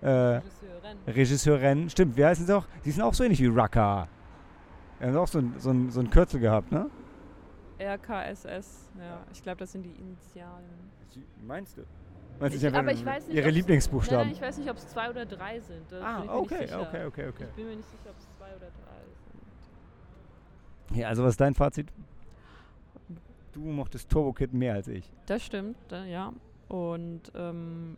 äh, 0.00 0.08
Regisseurin. 0.08 0.98
Regisseurin. 1.06 1.90
Stimmt, 1.90 2.16
wie 2.16 2.24
heißen 2.24 2.46
sie 2.46 2.56
auch? 2.56 2.66
Die 2.84 2.90
sind 2.90 3.02
auch 3.02 3.14
so 3.14 3.22
ähnlich 3.24 3.40
wie 3.40 3.46
Raka. 3.46 4.08
Er 4.98 5.10
hat 5.10 5.16
auch 5.16 5.28
so 5.28 5.38
ein, 5.38 5.54
so, 5.58 5.70
ein, 5.70 5.90
so 5.90 6.00
ein 6.00 6.10
Kürzel 6.10 6.40
gehabt, 6.40 6.70
ne? 6.72 6.90
RKSS, 7.80 8.90
ja. 8.98 9.20
Ich 9.32 9.42
glaube, 9.42 9.58
das 9.58 9.72
sind 9.72 9.82
die 9.82 9.90
Initialen. 9.92 10.64
Meinst 11.46 11.76
du? 11.76 11.82
Meinst 12.38 12.56
Ich- 12.56 12.62
du, 12.62 12.70
sie 12.70 12.76
aber 12.76 12.92
ich 12.92 13.04
weiß 13.04 13.26
nicht, 13.26 13.36
ihre 13.36 13.50
Lieblingsbuchstaben? 13.50 14.18
Nein, 14.18 14.26
nein, 14.28 14.36
ich 14.36 14.42
weiß 14.42 14.58
nicht, 14.58 14.70
ob 14.70 14.76
es 14.76 14.88
zwei 14.88 15.10
oder 15.10 15.26
drei 15.26 15.60
sind. 15.60 15.90
Das 15.90 16.02
ah, 16.02 16.22
okay, 16.28 16.64
okay, 16.74 17.04
okay, 17.06 17.28
okay. 17.28 17.44
Ich 17.50 17.54
bin 17.56 17.68
mir 17.68 17.76
nicht 17.76 17.88
sicher, 17.88 18.10
ob 18.10 18.16
es 18.18 18.28
zwei 18.38 18.46
oder 18.56 18.58
drei 18.58 18.70
sind. 18.70 18.91
Ja, 20.94 21.08
also 21.08 21.22
was 21.22 21.30
ist 21.30 21.40
dein 21.40 21.54
Fazit? 21.54 21.92
du 23.52 23.60
mochtest 23.60 24.10
Turbo 24.10 24.32
Kid 24.32 24.52
mehr 24.52 24.74
als 24.74 24.88
ich. 24.88 25.10
Das 25.26 25.44
stimmt, 25.44 25.76
ja. 25.90 26.32
Und 26.68 27.30
ähm, 27.34 27.96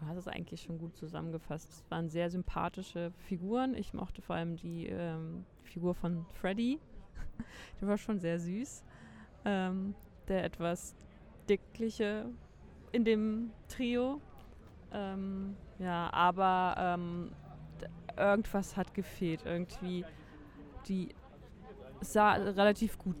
du 0.00 0.06
hast 0.06 0.18
es 0.18 0.28
eigentlich 0.28 0.62
schon 0.62 0.78
gut 0.78 0.96
zusammengefasst. 0.96 1.70
Es 1.70 1.84
waren 1.90 2.08
sehr 2.08 2.30
sympathische 2.30 3.12
Figuren. 3.26 3.74
Ich 3.74 3.94
mochte 3.94 4.22
vor 4.22 4.36
allem 4.36 4.56
die 4.56 4.86
ähm, 4.86 5.44
Figur 5.62 5.94
von 5.94 6.26
Freddy. 6.34 6.78
der 7.80 7.88
war 7.88 7.98
schon 7.98 8.18
sehr 8.18 8.38
süß. 8.38 8.84
Ähm, 9.44 9.94
der 10.28 10.44
etwas 10.44 10.94
dickliche 11.48 12.26
in 12.92 13.04
dem 13.04 13.50
Trio. 13.68 14.20
Ähm, 14.92 15.56
ja, 15.78 16.12
aber 16.12 16.74
ähm, 16.78 17.32
irgendwas 18.16 18.76
hat 18.76 18.92
gefehlt. 18.92 19.42
Irgendwie 19.46 20.04
die 20.88 21.14
sah 22.00 22.34
relativ 22.34 22.98
gut 22.98 23.16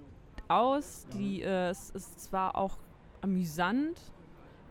aus. 0.48 1.06
Die, 1.12 1.42
äh, 1.42 1.70
es, 1.70 1.92
es 1.94 2.32
war 2.32 2.56
auch 2.56 2.78
amüsant, 3.20 4.00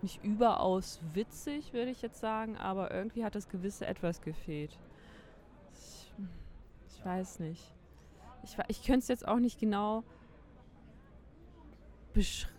nicht 0.01 0.23
überaus 0.23 1.01
witzig, 1.13 1.73
würde 1.73 1.91
ich 1.91 2.01
jetzt 2.01 2.19
sagen, 2.19 2.57
aber 2.57 2.91
irgendwie 2.91 3.25
hat 3.25 3.35
das 3.35 3.49
gewisse 3.49 3.87
etwas 3.87 4.21
gefehlt. 4.21 4.77
Ich, 5.73 6.13
ich 6.89 7.05
weiß 7.05 7.39
nicht. 7.39 7.73
Ich, 8.43 8.57
ich 8.67 8.83
könnte 8.83 8.99
es 8.99 9.07
jetzt 9.07 9.27
auch 9.27 9.39
nicht 9.39 9.59
genau 9.59 10.03
beschreiben. 12.13 12.53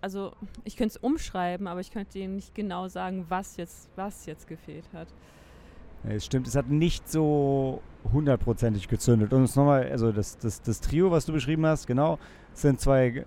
Also 0.00 0.32
ich 0.64 0.76
könnte 0.76 0.96
es 0.96 1.02
umschreiben, 1.02 1.66
aber 1.66 1.80
ich 1.80 1.90
könnte 1.90 2.18
Ihnen 2.18 2.36
nicht 2.36 2.54
genau 2.54 2.86
sagen, 2.86 3.26
was 3.28 3.56
jetzt, 3.56 3.90
was 3.96 4.26
jetzt 4.26 4.46
gefehlt 4.46 4.88
hat. 4.92 5.08
Es 6.08 6.24
stimmt, 6.24 6.46
es 6.46 6.54
hat 6.54 6.68
nicht 6.68 7.08
so 7.08 7.82
hundertprozentig 8.12 8.88
gezündet. 8.88 9.32
Und 9.32 9.44
es 9.44 9.56
nochmal, 9.56 9.90
also 9.90 10.12
das, 10.12 10.38
das, 10.38 10.62
das 10.62 10.80
Trio, 10.80 11.10
was 11.10 11.26
du 11.26 11.32
beschrieben 11.32 11.66
hast, 11.66 11.86
genau, 11.86 12.18
sind 12.52 12.80
zwei, 12.80 13.24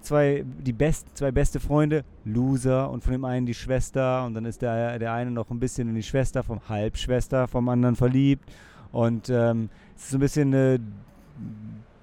zwei, 0.00 0.44
die 0.46 0.72
best, 0.72 1.16
zwei 1.16 1.30
beste 1.30 1.60
Freunde, 1.60 2.04
Loser 2.24 2.90
und 2.90 3.04
von 3.04 3.12
dem 3.12 3.24
einen 3.24 3.46
die 3.46 3.54
Schwester 3.54 4.24
und 4.24 4.34
dann 4.34 4.44
ist 4.46 4.62
der, 4.62 4.98
der 4.98 5.12
eine 5.12 5.30
noch 5.30 5.50
ein 5.50 5.60
bisschen 5.60 5.88
in 5.88 5.94
die 5.94 6.02
Schwester 6.02 6.42
vom 6.42 6.60
Halbschwester 6.68 7.46
vom 7.48 7.68
anderen 7.68 7.96
verliebt. 7.96 8.50
Und 8.92 9.28
ähm, 9.28 9.68
es 9.96 10.04
ist 10.04 10.10
so 10.10 10.16
ein 10.16 10.20
bisschen 10.20 10.54
eine 10.54 10.80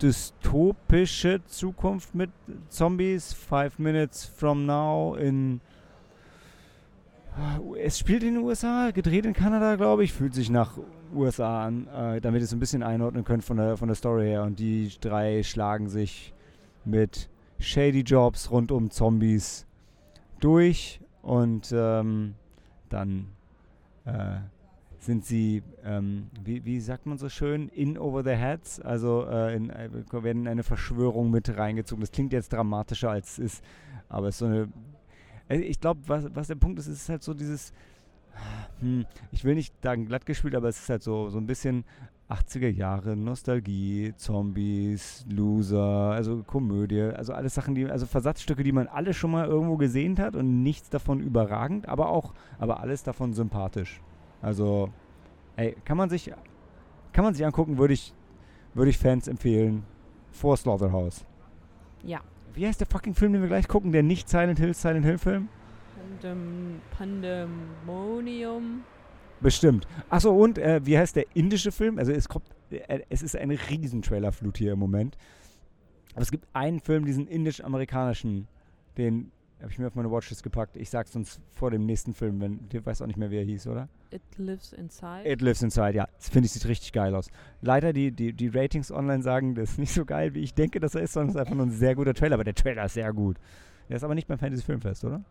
dystopische 0.02 1.44
Zukunft 1.48 2.14
mit 2.14 2.30
Zombies. 2.70 3.34
Five 3.34 3.80
Minutes 3.80 4.26
from 4.26 4.66
Now 4.66 5.16
in 5.16 5.60
es 7.80 8.00
spielt 8.00 8.24
in 8.24 8.36
den 8.36 8.44
USA, 8.44 8.92
gedreht 8.92 9.26
in 9.26 9.34
Kanada, 9.34 9.76
glaube 9.76 10.04
ich. 10.04 10.14
Fühlt 10.14 10.34
sich 10.34 10.50
nach 10.50 10.78
USA 11.14 11.66
an, 11.66 11.88
äh, 11.88 12.22
damit 12.22 12.42
ihr 12.42 12.46
es 12.46 12.54
ein 12.54 12.60
bisschen 12.60 12.84
einordnen 12.84 13.24
könnt 13.24 13.44
von 13.44 13.58
der, 13.58 13.78
von 13.78 13.88
der 13.88 13.96
Story 13.96 14.28
her. 14.28 14.44
Und 14.44 14.60
die 14.60 14.92
drei 15.00 15.44
schlagen 15.44 15.90
sich 15.90 16.34
mit 16.86 17.30
Shady 17.60 18.02
Jobs 18.02 18.52
rund 18.52 18.72
um 18.72 18.90
Zombies 18.90 19.66
durch. 20.40 21.00
Und 21.22 21.74
ähm, 21.76 22.36
dann 22.90 23.28
äh, 24.06 24.38
sind 25.00 25.26
sie, 25.26 25.64
ähm, 25.84 26.28
wie, 26.44 26.66
wie, 26.66 26.80
sagt 26.80 27.06
man 27.06 27.18
so 27.18 27.30
schön, 27.30 27.70
in 27.70 27.98
over 27.98 28.24
the 28.24 28.32
heads. 28.32 28.80
Also 28.80 29.26
äh, 29.30 29.56
in, 29.56 29.70
äh, 29.70 29.90
werden 30.12 30.44
in 30.44 30.48
eine 30.48 30.64
Verschwörung 30.64 31.30
mit 31.32 31.56
reingezogen. 31.58 32.02
Das 32.02 32.12
klingt 32.12 32.34
jetzt 32.34 32.52
dramatischer 32.52 33.12
als 33.12 33.34
es 33.34 33.40
ist, 33.40 33.64
aber 34.10 34.28
es 34.28 34.36
ist 34.36 34.40
so 34.40 34.46
eine 34.46 34.70
ich 35.50 35.80
glaube, 35.80 36.02
was, 36.08 36.26
was 36.34 36.48
der 36.48 36.56
Punkt 36.56 36.80
ist, 36.80 36.88
ist 36.88 37.10
halt 37.10 37.24
so 37.24 37.34
dieses, 37.34 37.74
hm, 38.80 39.06
ich 39.32 39.44
will 39.44 39.56
nicht 39.56 39.74
sagen 39.84 40.06
glatt 40.06 40.26
gespielt, 40.26 40.56
aber 40.56 40.70
es 40.70 40.80
ist 40.80 40.90
halt 40.90 41.04
so, 41.04 41.30
so 41.30 41.38
ein 41.38 41.48
bisschen 41.48 41.86
80er 42.30 42.68
Jahre, 42.68 43.16
Nostalgie, 43.16 44.14
Zombies, 44.18 45.26
Loser, 45.30 46.12
also 46.12 46.44
Komödie, 46.44 47.02
also 47.02 47.34
alles 47.34 47.54
Sachen, 47.54 47.74
die, 47.74 47.86
also 47.86 48.06
Versatzstücke, 48.06 48.64
die 48.64 48.74
man 48.74 48.88
alle 48.88 49.14
schon 49.14 49.32
mal 49.32 49.48
irgendwo 49.48 49.78
gesehen 49.78 50.18
hat 50.20 50.36
und 50.36 50.62
nichts 50.62 50.90
davon 50.90 51.22
überragend, 51.22 51.88
aber 51.88 52.10
auch, 52.10 52.34
aber 52.60 52.82
alles 52.82 53.04
davon 53.04 53.34
sympathisch. 53.34 54.02
Also, 54.42 54.90
ey, 55.56 55.78
kann 55.86 55.96
man 55.96 56.10
sich, 56.10 56.34
kann 57.14 57.24
man 57.24 57.34
sich 57.34 57.46
angucken, 57.46 57.78
würde 57.78 57.94
ich, 57.94 58.14
würde 58.74 58.90
ich 58.90 58.98
Fans 58.98 59.30
empfehlen, 59.30 59.84
vor 60.32 60.58
Slaughterhouse. 60.58 61.26
Ja, 62.04 62.20
wie 62.58 62.68
heißt 62.68 62.80
der 62.80 62.88
fucking 62.88 63.14
Film, 63.14 63.34
den 63.34 63.42
wir 63.42 63.48
gleich 63.48 63.68
gucken? 63.68 63.92
Der 63.92 64.04
nicht 64.04 64.28
Silent 64.28 64.60
Hill, 64.60 64.74
Silent 64.74 65.06
Hill 65.06 65.18
Film? 65.18 65.48
Pandem 66.20 66.82
Pandemonium. 66.98 68.84
Bestimmt. 69.40 69.88
Achso, 70.10 70.32
und 70.36 70.58
äh, 70.58 70.84
wie 70.84 70.98
heißt 70.98 71.16
der 71.16 71.26
indische 71.36 71.72
Film? 71.72 72.00
Also 72.00 72.12
es 72.12 72.28
kommt, 72.28 72.46
äh, 72.72 73.02
es 73.10 73.22
ist 73.22 73.36
eine 73.36 73.58
riesen 73.70 74.02
Trailerflut 74.02 74.58
hier 74.58 74.74
im 74.74 74.80
Moment. 74.80 75.18
Aber 76.14 76.24
es 76.24 76.32
gibt 76.32 76.48
einen 76.54 76.80
Film, 76.80 77.06
diesen 77.06 77.28
indisch-amerikanischen, 77.28 78.48
den 78.98 79.32
habe 79.62 79.72
ich 79.72 79.80
mir 79.80 79.88
auf 79.88 79.96
meine 79.96 80.12
Watchlist 80.12 80.44
gepackt. 80.44 80.78
Ich 80.78 80.90
sag's 80.90 81.16
uns 81.16 81.40
vor 81.52 81.72
dem 81.72 81.86
nächsten 81.86 82.14
Film, 82.14 82.40
wenn 82.40 82.70
du 82.70 82.86
weißt 82.86 83.02
auch 83.02 83.08
nicht 83.08 83.18
mehr, 83.18 83.32
wie 83.32 83.38
er 83.38 83.44
hieß, 83.44 83.68
oder? 83.68 83.90
It 84.12 84.22
Lives 84.38 84.74
Inside. 84.74 85.28
It 85.28 85.42
Lives 85.42 85.64
Inside, 85.64 85.94
ja. 85.94 86.08
Das 86.18 86.30
finde 86.30 86.46
ich 86.46 86.52
sieht 86.52 86.68
richtig 86.68 86.94
geil 86.94 87.16
aus. 87.16 87.30
Leider 87.62 87.92
die, 87.92 88.12
die, 88.12 88.34
die 88.34 88.48
Ratings 88.50 88.92
online 88.92 89.24
sagen, 89.24 89.56
das 89.56 89.72
ist 89.72 89.80
nicht 89.80 89.94
so 89.94 90.06
geil, 90.06 90.34
wie 90.36 90.42
ich 90.42 90.54
denke, 90.54 90.80
dass 90.80 90.96
er 90.96 91.02
ist, 91.02 91.14
sondern 91.14 91.30
es 91.30 91.36
ist 91.36 91.42
einfach 91.42 91.56
nur 91.56 91.66
ein 91.66 91.72
sehr 91.72 91.96
guter 91.96 92.14
Trailer. 92.14 92.36
Aber 92.36 92.44
der 92.44 92.56
Trailer 92.56 92.86
ist 92.86 92.94
sehr 92.94 93.12
gut. 93.14 93.38
Der 93.90 93.98
ist 93.98 94.04
aber 94.04 94.16
nicht 94.16 94.28
beim 94.28 94.38
Fantasy 94.38 94.64
Filmfest, 94.64 95.04
oder? 95.06 95.24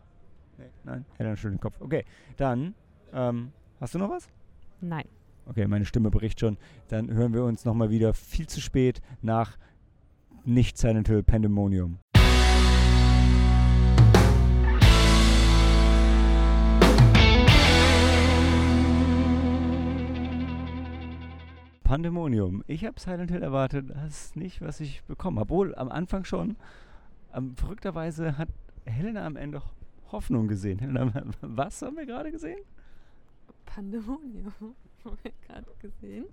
Nee. 0.59 0.65
Nein? 0.85 1.05
Hätte 1.13 1.29
einen 1.29 1.37
schönen 1.37 1.61
Kopf. 1.61 1.81
Okay, 1.81 2.05
dann 2.37 2.75
ähm, 3.13 3.53
hast 3.81 3.95
du 3.95 3.99
noch 3.99 4.11
was? 4.11 4.29
Nein. 4.81 5.05
Okay, 5.47 5.67
meine 5.69 5.85
Stimme 5.85 6.11
bricht 6.11 6.41
schon. 6.41 6.59
Dann 6.89 7.13
hören 7.13 7.33
wir 7.33 7.45
uns 7.45 7.65
nochmal 7.65 7.91
wieder 7.91 8.13
viel 8.15 8.49
zu 8.49 8.61
spät 8.61 9.01
nach 9.23 9.57
nicht 10.45 10.79
Silent 10.79 11.09
Hill 11.09 11.23
Pandemonium. 11.23 11.99
Pandemonium. 21.87 22.65
Ich 22.67 22.85
habe 22.85 22.99
Silent 22.99 23.31
Hill 23.31 23.45
erwartet, 23.45 23.91
das 23.91 24.09
ist 24.09 24.37
nicht, 24.37 24.61
was 24.61 24.81
ich 24.81 25.05
bekommen 25.05 25.39
habe. 25.39 25.53
Obwohl, 25.53 25.75
am 25.77 25.89
Anfang 25.89 26.25
schon. 26.25 26.57
Ähm, 27.33 27.55
verrückterweise 27.57 28.37
hat 28.37 28.49
Helena 28.85 29.25
am 29.25 29.37
Ende 29.37 29.63
Hoffnung 30.11 30.49
gesehen. 30.49 30.81
Helena, 30.81 31.13
was 31.43 31.81
haben 31.83 31.97
wir 31.97 32.05
gerade 32.05 32.33
gesehen? 32.33 32.59
Pandemonium 33.67 34.53
haben 35.05 35.19
wir 35.23 35.33
gerade 35.47 35.71
gesehen. 35.79 36.27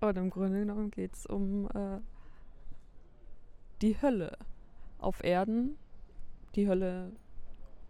Ja. 0.00 0.08
Und 0.08 0.16
im 0.16 0.30
Grunde 0.30 0.60
genommen 0.60 0.92
geht 0.92 1.14
es 1.14 1.26
um 1.26 1.68
äh, 1.74 1.98
die 3.82 4.00
Hölle 4.00 4.38
auf 4.98 5.24
Erden, 5.24 5.76
die 6.54 6.68
Hölle 6.68 7.10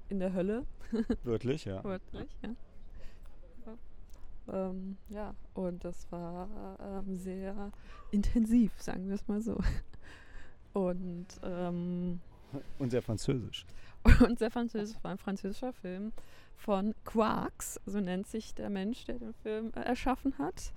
in 0.08 0.20
der 0.20 0.32
Hölle. 0.32 0.64
Wörtlich, 1.22 1.66
ja. 1.66 1.84
Wörtlich, 1.84 2.30
ja. 2.42 2.54
Ähm, 4.52 4.96
ja, 5.08 5.34
und 5.54 5.84
das 5.84 6.10
war 6.10 6.48
ähm, 6.80 7.16
sehr 7.16 7.72
intensiv, 8.10 8.72
sagen 8.80 9.08
wir 9.08 9.14
es 9.14 9.26
mal 9.26 9.40
so. 9.40 9.58
Und, 10.72 11.26
ähm, 11.44 12.20
und 12.80 12.90
sehr 12.90 13.00
französisch. 13.00 13.64
Und 14.26 14.40
sehr 14.40 14.50
französisch, 14.50 14.96
war 15.02 15.12
ein 15.12 15.18
französischer 15.18 15.72
Film 15.72 16.12
von 16.56 16.96
Quarks, 17.04 17.80
so 17.86 18.00
nennt 18.00 18.26
sich 18.26 18.54
der 18.56 18.70
Mensch, 18.70 19.04
der 19.04 19.20
den 19.20 19.34
Film 19.34 19.70
äh, 19.76 19.82
erschaffen 19.82 20.36
hat. 20.36 20.72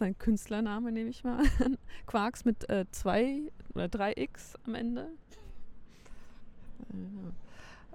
Sein 0.00 0.18
Künstlername 0.18 0.90
nehme 0.90 1.10
ich 1.10 1.22
mal 1.22 1.44
an. 1.60 1.78
Quarks 2.06 2.44
mit 2.44 2.68
äh, 2.68 2.86
zwei 2.90 3.52
oder 3.72 3.86
drei 3.86 4.14
X 4.16 4.56
am 4.66 4.74
Ende. 4.74 5.10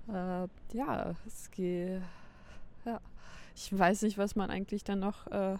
Äh, 0.07 0.47
ja, 0.73 1.15
es 1.27 1.51
geht. 1.51 2.01
Ja 2.85 3.01
ich 3.55 3.77
weiß 3.77 4.03
nicht, 4.03 4.17
was 4.17 4.35
man 4.35 4.49
eigentlich 4.49 4.83
dann 4.83 4.99
noch 4.99 5.27
äh, 5.27 5.57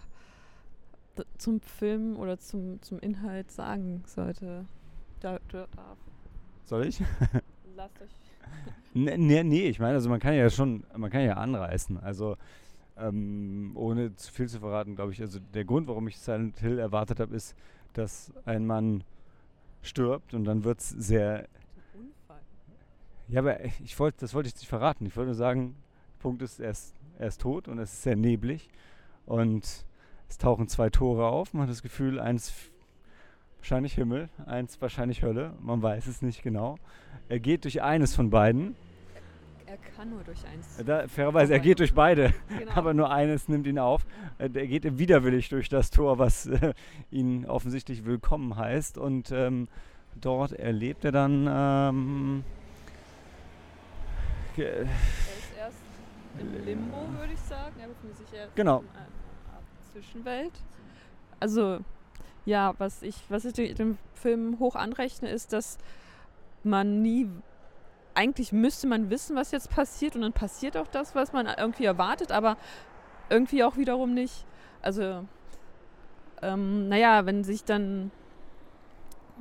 zum 1.38 1.60
Film 1.60 2.16
oder 2.16 2.38
zum, 2.38 2.80
zum 2.82 2.98
Inhalt 3.00 3.50
sagen 3.50 4.02
sollte. 4.06 4.66
Da, 5.20 5.38
da, 5.48 5.66
darf. 5.74 5.98
Soll 6.64 6.86
ich? 6.86 7.00
Lasst 7.76 8.00
euch. 8.02 8.10
nee, 8.94 9.16
nee, 9.16 9.42
nee, 9.42 9.68
ich 9.68 9.78
meine, 9.78 9.94
also 9.94 10.10
man 10.10 10.20
kann 10.20 10.34
ja 10.34 10.50
schon, 10.50 10.84
man 10.94 11.10
kann 11.10 11.24
ja 11.24 11.34
anreißen. 11.34 11.98
Also 11.98 12.36
ähm, 12.98 13.72
ohne 13.74 14.14
zu 14.16 14.32
viel 14.32 14.48
zu 14.48 14.60
verraten, 14.60 14.94
glaube 14.94 15.12
ich, 15.12 15.20
also 15.20 15.38
der 15.54 15.64
Grund, 15.64 15.88
warum 15.88 16.06
ich 16.08 16.18
Silent 16.18 16.58
Hill 16.58 16.78
erwartet 16.78 17.20
habe, 17.20 17.34
ist, 17.34 17.54
dass 17.94 18.32
ein 18.44 18.66
Mann 18.66 19.04
stirbt 19.82 20.34
und 20.34 20.44
dann 20.44 20.64
wird 20.64 20.80
es 20.80 20.90
sehr. 20.90 21.46
Unfall. 21.94 22.40
Ja, 23.28 23.40
aber 23.40 23.64
ich 23.64 23.98
wollte, 23.98 24.18
das 24.20 24.34
wollte 24.34 24.48
ich 24.48 24.54
nicht 24.54 24.68
verraten. 24.68 25.06
Ich 25.06 25.16
wollte 25.16 25.28
nur 25.28 25.34
sagen, 25.34 25.76
Punkt 26.18 26.42
ist, 26.42 26.60
er 26.60 26.70
ist 26.70 26.94
er 27.18 27.28
ist 27.28 27.40
tot 27.40 27.68
und 27.68 27.78
es 27.78 27.92
ist 27.92 28.02
sehr 28.02 28.16
neblig. 28.16 28.68
Und 29.24 29.84
es 30.28 30.38
tauchen 30.38 30.68
zwei 30.68 30.90
Tore 30.90 31.26
auf. 31.26 31.52
Man 31.52 31.62
hat 31.62 31.70
das 31.70 31.82
Gefühl, 31.82 32.20
eins 32.20 32.52
wahrscheinlich 33.58 33.94
Himmel, 33.94 34.28
eins 34.46 34.80
wahrscheinlich 34.80 35.22
Hölle. 35.22 35.54
Man 35.60 35.82
weiß 35.82 36.06
es 36.06 36.22
nicht 36.22 36.42
genau. 36.42 36.76
Er 37.28 37.40
geht 37.40 37.64
durch 37.64 37.82
eines 37.82 38.14
von 38.14 38.30
beiden. 38.30 38.76
Er 39.66 39.76
kann 39.96 40.10
nur 40.10 40.22
durch 40.22 40.38
eins. 40.46 40.76
Da, 40.86 41.08
fairerweise, 41.08 41.52
er 41.52 41.58
geht 41.58 41.80
durch 41.80 41.92
beide, 41.92 42.32
genau. 42.48 42.72
aber 42.74 42.94
nur 42.94 43.10
eines 43.10 43.48
nimmt 43.48 43.66
ihn 43.66 43.80
auf. 43.80 44.06
Er 44.38 44.48
geht 44.48 44.98
widerwillig 44.98 45.48
durch 45.48 45.68
das 45.68 45.90
Tor, 45.90 46.18
was 46.18 46.46
äh, 46.46 46.72
ihn 47.10 47.44
offensichtlich 47.46 48.04
willkommen 48.04 48.56
heißt 48.56 48.96
und 48.96 49.32
ähm, 49.32 49.66
dort 50.20 50.52
erlebt 50.52 51.04
er 51.04 51.12
dann. 51.12 51.46
Ähm, 51.50 52.44
im 56.38 56.64
Limbo, 56.64 56.96
würde 57.18 57.32
ich 57.32 57.40
sagen. 57.40 57.74
Er 57.80 57.88
befindet 57.88 58.18
sich 58.18 58.30
ja 58.32 58.46
genau. 58.54 58.80
in 58.80 58.88
einer 58.88 59.62
Zwischenwelt. 59.92 60.52
Also, 61.40 61.80
ja, 62.44 62.74
was 62.78 63.02
ich, 63.02 63.16
was 63.28 63.44
ich 63.44 63.54
dem 63.74 63.98
Film 64.14 64.58
hoch 64.58 64.76
anrechne, 64.76 65.28
ist, 65.28 65.52
dass 65.52 65.78
man 66.62 67.02
nie 67.02 67.28
eigentlich 68.14 68.50
müsste 68.50 68.86
man 68.86 69.10
wissen, 69.10 69.36
was 69.36 69.50
jetzt 69.50 69.70
passiert 69.70 70.16
und 70.16 70.22
dann 70.22 70.32
passiert 70.32 70.76
auch 70.76 70.86
das, 70.86 71.14
was 71.14 71.32
man 71.34 71.46
irgendwie 71.46 71.84
erwartet, 71.84 72.32
aber 72.32 72.56
irgendwie 73.28 73.62
auch 73.62 73.76
wiederum 73.76 74.14
nicht. 74.14 74.46
Also, 74.80 75.24
ähm, 76.40 76.88
naja, 76.88 77.26
wenn 77.26 77.44
sich 77.44 77.64
dann 77.64 78.10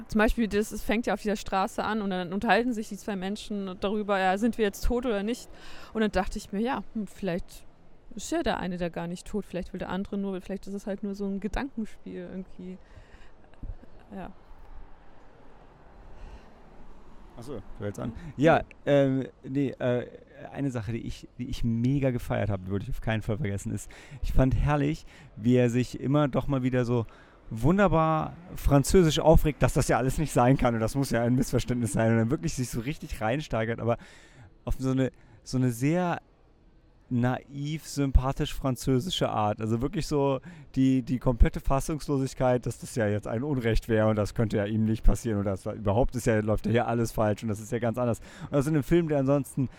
zum 0.08 0.20
Beispiel, 0.20 0.48
das, 0.48 0.82
fängt 0.82 1.06
ja 1.06 1.14
auf 1.14 1.22
dieser 1.22 1.36
Straße 1.38 1.84
an 1.84 2.02
und 2.02 2.10
dann 2.10 2.34
unterhalten 2.34 2.74
sich 2.74 2.90
die 2.90 2.98
zwei 2.98 3.16
Menschen 3.16 3.78
darüber, 3.80 4.20
ja, 4.20 4.38
sind 4.38 4.58
wir 4.58 4.66
jetzt 4.66 4.86
tot 4.86 5.06
oder 5.06 5.24
nicht? 5.24 5.50
Und 5.94 6.02
dann 6.02 6.12
dachte 6.12 6.38
ich 6.38 6.52
mir, 6.52 6.60
ja, 6.60 6.84
hm, 6.94 7.08
vielleicht 7.08 7.66
ist 8.16 8.32
ja 8.32 8.44
der 8.44 8.60
eine 8.60 8.78
da 8.78 8.90
gar 8.90 9.08
nicht 9.08 9.28
tot, 9.28 9.46
vielleicht 9.46 9.74
will 9.74 9.80
der 9.80 9.90
andere 9.90 10.18
nur, 10.18 10.40
vielleicht 10.42 10.68
ist 10.68 10.74
es 10.74 10.86
halt 10.88 11.04
nur 11.04 11.16
so 11.16 11.26
ein 11.26 11.40
Gedankenspiel 11.40 12.16
irgendwie. 12.16 12.78
Ja. 14.14 14.32
Achso, 17.38 17.62
du 17.78 17.84
hältst 17.84 18.00
an. 18.00 18.14
Ja, 18.38 18.64
ähm, 18.86 19.28
nee, 19.44 19.72
äh, 19.72 20.08
eine 20.54 20.72
Sache, 20.72 20.94
die 20.94 21.06
ich, 21.06 21.28
die 21.38 21.50
ich 21.50 21.64
mega 21.64 22.12
gefeiert 22.12 22.50
habe, 22.50 22.68
würde 22.68 22.84
ich 22.84 22.90
auf 22.90 23.02
keinen 23.02 23.22
Fall 23.22 23.38
vergessen, 23.38 23.74
ist, 23.74 23.90
ich 24.22 24.32
fand 24.32 24.56
herrlich, 24.56 25.06
wie 25.36 25.56
er 25.56 25.70
sich 25.70 26.00
immer 26.00 26.28
doch 26.28 26.48
mal 26.48 26.64
wieder 26.64 26.86
so 26.86 27.06
wunderbar 27.50 28.34
französisch 28.56 29.20
aufregt, 29.20 29.62
dass 29.62 29.74
das 29.74 29.88
ja 29.88 29.98
alles 29.98 30.18
nicht 30.18 30.32
sein 30.32 30.58
kann 30.58 30.74
und 30.74 30.82
das 30.82 30.96
muss 30.96 31.12
ja 31.12 31.22
ein 31.24 31.36
Missverständnis 31.36 31.94
sein 31.94 32.12
und 32.12 32.18
dann 32.18 32.32
wirklich 32.32 32.54
sich 32.54 32.70
so 32.70 32.80
richtig 32.80 33.22
reinsteigert, 33.22 33.80
aber 33.80 33.98
auf 34.64 34.76
so 34.80 34.92
eine, 34.92 35.12
so 35.44 35.58
eine 35.58 35.72
sehr 35.72 36.22
naiv, 37.10 37.86
sympathisch 37.88 38.54
französische 38.54 39.30
Art. 39.30 39.62
Also 39.62 39.82
wirklich 39.82 40.08
so 40.08 40.40
die, 40.76 41.04
die 41.04 41.20
komplette 41.20 41.60
Fassungslosigkeit, 41.60 42.66
dass 42.66 42.80
das 42.80 42.96
ja 42.96 43.08
jetzt 43.08 43.28
ein 43.28 43.44
Unrecht 43.44 43.88
wäre 43.90 44.08
und 44.08 44.16
das 44.16 44.34
könnte 44.34 44.58
ja 44.58 44.66
ihm 44.66 44.86
nicht 44.86 45.04
passieren 45.04 45.40
und 45.40 45.46
das 45.46 45.66
überhaupt 45.66 46.16
ist 46.16 46.26
ja, 46.26 46.40
läuft 46.40 46.66
ja 46.66 46.72
hier 46.72 46.88
alles 46.88 47.12
falsch 47.12 47.44
und 47.44 47.50
das 47.50 47.60
ist 47.60 47.72
ja 47.72 47.80
ganz 47.80 47.98
anders. 47.98 48.20
Und 48.44 48.54
das 48.54 48.68
in 48.68 48.74
einem 48.74 48.84
Film, 48.84 49.08
der 49.08 49.20
ansonsten 49.20 49.70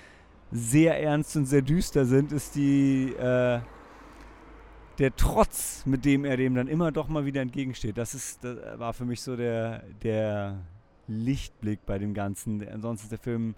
sehr 0.53 1.03
ernst 1.03 1.37
und 1.37 1.47
sehr 1.47 1.63
düster 1.63 2.05
sind, 2.05 2.31
ist 2.31 2.55
die 2.55 3.13
äh, 3.15 3.61
der 4.99 5.15
Trotz, 5.15 5.85
mit 5.87 6.05
dem 6.05 6.25
er 6.25 6.37
dem 6.37 6.55
dann 6.55 6.69
immer 6.69 6.93
doch 6.93 7.09
mal 7.09 7.27
wieder 7.27 7.43
entgegensteht. 7.43 7.99
Das 7.99 8.15
ist, 8.15 8.43
das 8.45 8.79
war 8.79 8.93
für 8.93 9.05
mich 9.05 9.21
so 9.21 9.37
der, 9.37 9.83
der 10.03 10.59
Lichtblick 11.09 11.85
bei 11.87 11.99
dem 11.99 12.15
Ganzen. 12.15 12.67
Ansonsten 12.69 13.07
ist 13.07 13.13
der 13.13 13.19
Film 13.19 13.55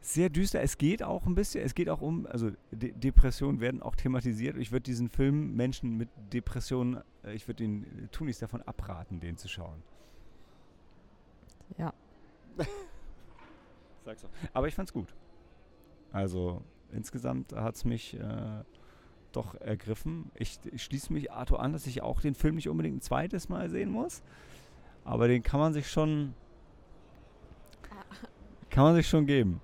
sehr 0.00 0.30
düster. 0.30 0.62
Es 0.62 0.78
geht 0.78 1.02
auch 1.02 1.26
ein 1.26 1.34
bisschen, 1.34 1.64
es 1.64 1.74
geht 1.74 1.88
auch 1.88 2.00
um, 2.00 2.26
also 2.26 2.50
De 2.70 2.92
Depressionen 2.92 3.60
werden 3.60 3.82
auch 3.82 3.94
thematisiert. 3.96 4.56
Ich 4.56 4.72
würde 4.72 4.84
diesen 4.84 5.08
Film 5.08 5.54
Menschen 5.56 5.96
mit 5.96 6.08
Depressionen, 6.32 7.02
äh, 7.24 7.34
ich 7.34 7.46
würde 7.46 7.64
den 7.64 8.08
Tunis 8.10 8.38
davon 8.38 8.62
abraten, 8.62 9.20
den 9.20 9.36
zu 9.36 9.48
schauen. 9.48 9.82
Ja. 11.76 11.92
Sag's 14.04 14.24
auch. 14.24 14.30
Aber 14.52 14.68
ich 14.68 14.74
fand's 14.74 14.92
gut. 14.92 15.14
Also 16.12 16.62
insgesamt 16.92 17.52
hat 17.52 17.76
es 17.76 17.84
mich 17.84 18.14
äh, 18.18 18.64
doch 19.32 19.54
ergriffen. 19.54 20.30
Ich, 20.34 20.58
ich 20.72 20.82
schließe 20.82 21.12
mich 21.12 21.32
Arthur 21.32 21.60
an, 21.60 21.72
dass 21.72 21.86
ich 21.86 22.02
auch 22.02 22.20
den 22.20 22.34
Film 22.34 22.56
nicht 22.56 22.68
unbedingt 22.68 22.98
ein 22.98 23.00
zweites 23.00 23.48
Mal 23.48 23.70
sehen 23.70 23.90
muss. 23.90 24.22
Aber 25.04 25.28
den 25.28 25.42
kann 25.42 25.60
man 25.60 25.72
sich 25.72 25.90
schon 25.90 26.34
kann 28.70 28.84
man 28.84 28.94
sich 28.94 29.08
schon 29.08 29.26
geben 29.26 29.60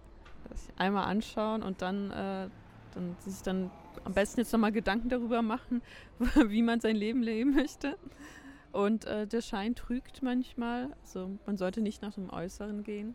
einmal 0.76 1.05
anschauen 1.05 1.62
und 1.62 1.83
dann, 1.83 2.11
äh, 2.11 2.48
dann 2.94 3.16
sich 3.20 3.42
dann 3.42 3.70
am 4.05 4.12
besten 4.12 4.40
jetzt 4.40 4.52
nochmal 4.52 4.72
Gedanken 4.72 5.09
darüber 5.09 5.42
machen, 5.42 5.83
wie 6.48 6.62
man 6.62 6.81
sein 6.81 6.96
Leben 6.96 7.22
leben 7.22 7.55
möchte. 7.55 7.96
Und 8.72 9.07
äh, 9.07 9.26
der 9.26 9.40
Schein 9.40 9.74
trügt 9.74 10.22
manchmal. 10.22 10.90
Also 11.02 11.31
man 11.46 11.57
sollte 11.57 11.81
nicht 11.81 12.02
nach 12.02 12.14
dem 12.14 12.31
Äußeren 12.31 12.83
gehen. 12.83 13.14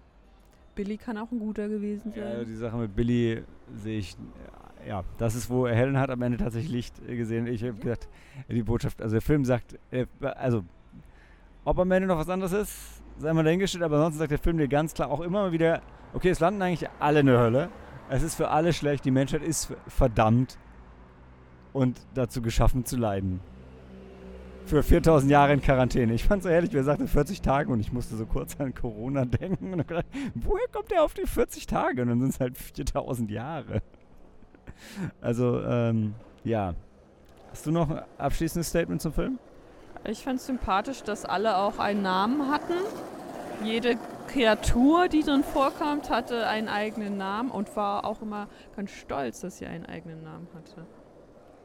Billy 0.73 0.97
kann 0.97 1.17
auch 1.17 1.31
ein 1.31 1.39
guter 1.39 1.67
gewesen 1.67 2.11
sein. 2.13 2.39
Ja, 2.39 2.43
die 2.43 2.55
Sache 2.55 2.77
mit 2.77 2.95
Billy 2.95 3.43
sehe 3.75 3.99
ich, 3.99 4.15
ja, 4.87 5.03
das 5.17 5.35
ist, 5.35 5.49
wo 5.49 5.67
Helen 5.67 5.97
hat 5.97 6.09
am 6.09 6.21
Ende 6.21 6.37
tatsächlich 6.37 6.71
Licht 6.71 7.07
gesehen. 7.07 7.47
Ich 7.47 7.63
habe 7.63 7.73
gesagt, 7.73 8.07
die 8.49 8.63
Botschaft, 8.63 9.01
also 9.01 9.13
der 9.13 9.21
Film 9.21 9.45
sagt, 9.45 9.77
äh, 9.91 10.05
also 10.21 10.63
ob 11.63 11.79
am 11.79 11.91
Ende 11.91 12.07
noch 12.07 12.17
was 12.17 12.29
anderes 12.29 12.53
ist, 12.53 13.03
sei 13.17 13.33
mal 13.33 13.43
dahingestellt, 13.43 13.83
aber 13.83 13.97
ansonsten 13.97 14.19
sagt 14.19 14.31
der 14.31 14.39
Film 14.39 14.57
dir 14.57 14.67
ganz 14.67 14.93
klar 14.93 15.09
auch 15.09 15.21
immer 15.21 15.51
wieder, 15.51 15.81
okay, 16.13 16.29
es 16.29 16.39
landen 16.39 16.61
eigentlich 16.61 16.89
alle 16.99 17.19
in 17.19 17.27
der 17.27 17.39
Hölle. 17.39 17.69
Es 18.09 18.23
ist 18.23 18.35
für 18.35 18.49
alle 18.49 18.73
schlecht, 18.73 19.05
die 19.05 19.11
Menschheit 19.11 19.43
ist 19.43 19.73
verdammt 19.87 20.57
und 21.73 22.01
dazu 22.13 22.41
geschaffen 22.41 22.85
zu 22.85 22.97
leiden. 22.97 23.39
Für 24.65 24.83
4000 24.83 25.31
Jahre 25.31 25.53
in 25.53 25.61
Quarantäne. 25.61 26.13
Ich 26.13 26.23
fand 26.23 26.39
es 26.39 26.43
so 26.43 26.49
ehrlich, 26.49 26.71
wie 26.71 26.77
er 26.77 26.83
sagte 26.83 27.07
40 27.07 27.41
Tage 27.41 27.71
und 27.71 27.79
ich 27.79 27.91
musste 27.91 28.15
so 28.15 28.25
kurz 28.25 28.59
an 28.59 28.73
Corona 28.73 29.25
denken. 29.25 29.73
Und 29.73 29.87
gedacht, 29.87 30.05
woher 30.35 30.67
kommt 30.71 30.91
der 30.91 31.03
auf 31.03 31.13
die 31.13 31.25
40 31.25 31.65
Tage? 31.65 32.01
Und 32.01 32.09
dann 32.09 32.19
sind 32.19 32.29
es 32.29 32.39
halt 32.39 32.57
4000 32.57 33.31
Jahre. 33.31 33.81
Also, 35.21 35.61
ähm, 35.61 36.13
ja. 36.43 36.73
Hast 37.51 37.65
du 37.65 37.71
noch 37.71 37.89
ein 37.89 38.01
abschließendes 38.17 38.69
Statement 38.69 39.01
zum 39.01 39.13
Film? 39.13 39.39
Ich 40.05 40.23
fand 40.23 40.39
es 40.39 40.47
sympathisch, 40.47 41.03
dass 41.03 41.25
alle 41.25 41.57
auch 41.57 41.77
einen 41.77 42.01
Namen 42.01 42.49
hatten. 42.49 42.73
Jede 43.63 43.97
Kreatur, 44.27 45.07
die 45.07 45.21
drin 45.21 45.43
vorkommt, 45.43 46.09
hatte 46.09 46.47
einen 46.47 46.69
eigenen 46.69 47.17
Namen 47.17 47.51
und 47.51 47.75
war 47.75 48.05
auch 48.05 48.21
immer 48.21 48.47
ganz 48.75 48.91
stolz, 48.91 49.41
dass 49.41 49.57
sie 49.57 49.65
einen 49.65 49.85
eigenen 49.85 50.23
Namen 50.23 50.47
hatte. 50.55 50.85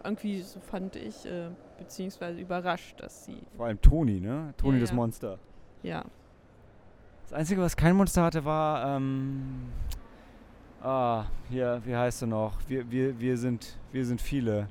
Irgendwie 0.04 0.42
so 0.42 0.60
fand 0.60 0.96
ich, 0.96 1.24
äh, 1.24 1.48
beziehungsweise 1.78 2.40
überrascht, 2.40 3.00
dass 3.00 3.24
sie. 3.24 3.38
Vor 3.56 3.66
allem 3.66 3.80
Toni, 3.80 4.20
ne? 4.20 4.52
Toni 4.56 4.76
ja, 4.76 4.80
das 4.80 4.90
ja. 4.90 4.96
Monster. 4.96 5.38
Ja. 5.82 6.04
Das 7.22 7.32
Einzige, 7.32 7.60
was 7.60 7.76
kein 7.76 7.96
Monster 7.96 8.22
hatte, 8.22 8.44
war. 8.44 8.96
Ähm, 8.96 9.72
ah, 10.86 11.26
hier, 11.48 11.82
wie 11.84 11.96
heißt 11.96 12.22
er 12.22 12.28
noch? 12.28 12.54
Wir, 12.68 12.90
wir, 12.90 13.18
wir, 13.18 13.36
sind, 13.36 13.78
wir 13.92 14.04
sind 14.04 14.20
viele. 14.20 14.68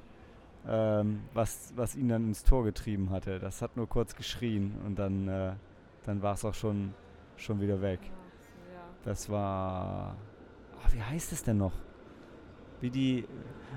Ähm, 0.67 1.21
was, 1.34 1.73
was 1.75 1.95
ihn 1.95 2.10
dann 2.10 2.25
ins 2.25 2.43
Tor 2.43 2.63
getrieben 2.63 3.12
hatte. 3.12 3.38
Das 3.39 3.62
hat 3.62 3.78
nur 3.78 3.88
kurz 3.88 4.15
geschrien 4.15 4.73
und 4.86 4.97
dann, 4.97 5.28
äh, 5.28 5.54
dann 6.06 6.23
war 6.23 6.34
es 6.34 6.43
auch 6.43 6.56
schon 6.56 6.93
schon 7.38 7.62
wieder 7.62 7.82
weg. 7.82 7.99
Das 9.04 9.30
war. 9.30 10.15
Oh, 10.78 10.93
wie 10.93 11.01
heißt 11.01 11.32
es 11.32 11.43
denn 11.43 11.58
noch? 11.58 11.73
Wie 12.82 12.89
die, 12.89 13.25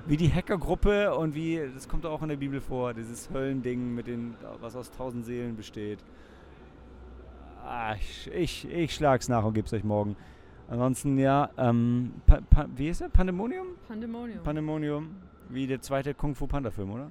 wie 0.07 0.17
die 0.17 0.33
Hackergruppe 0.33 1.15
und 1.15 1.35
wie, 1.35 1.61
das 1.73 1.89
kommt 1.89 2.05
auch 2.05 2.23
in 2.23 2.29
der 2.29 2.37
Bibel 2.37 2.61
vor, 2.61 2.95
dieses 2.95 3.31
Höllending, 3.31 3.95
mit 3.95 4.07
den, 4.07 4.35
was 4.61 4.75
aus 4.75 4.91
tausend 4.91 5.25
Seelen 5.25 5.57
besteht. 5.57 6.01
Ah, 7.65 7.95
ich, 7.95 8.31
ich, 8.33 8.69
ich 8.69 8.95
schlag's 8.95 9.29
nach 9.29 9.45
und 9.45 9.55
geb's 9.55 9.73
euch 9.73 9.85
morgen. 9.85 10.17
Ansonsten, 10.69 11.19
ja, 11.19 11.51
ähm, 11.57 12.13
pa, 12.27 12.41
pa, 12.43 12.69
wie 12.77 12.89
ist 12.89 13.01
der? 13.01 13.09
Pandemonium? 13.09 13.69
Pandemonium. 13.87 14.43
Pandemonium, 14.43 15.17
wie 15.49 15.67
der 15.67 15.81
zweite 15.81 16.13
Kung 16.13 16.35
Fu 16.35 16.47
Panda 16.47 16.71
Film, 16.71 16.91
oder? 16.91 17.11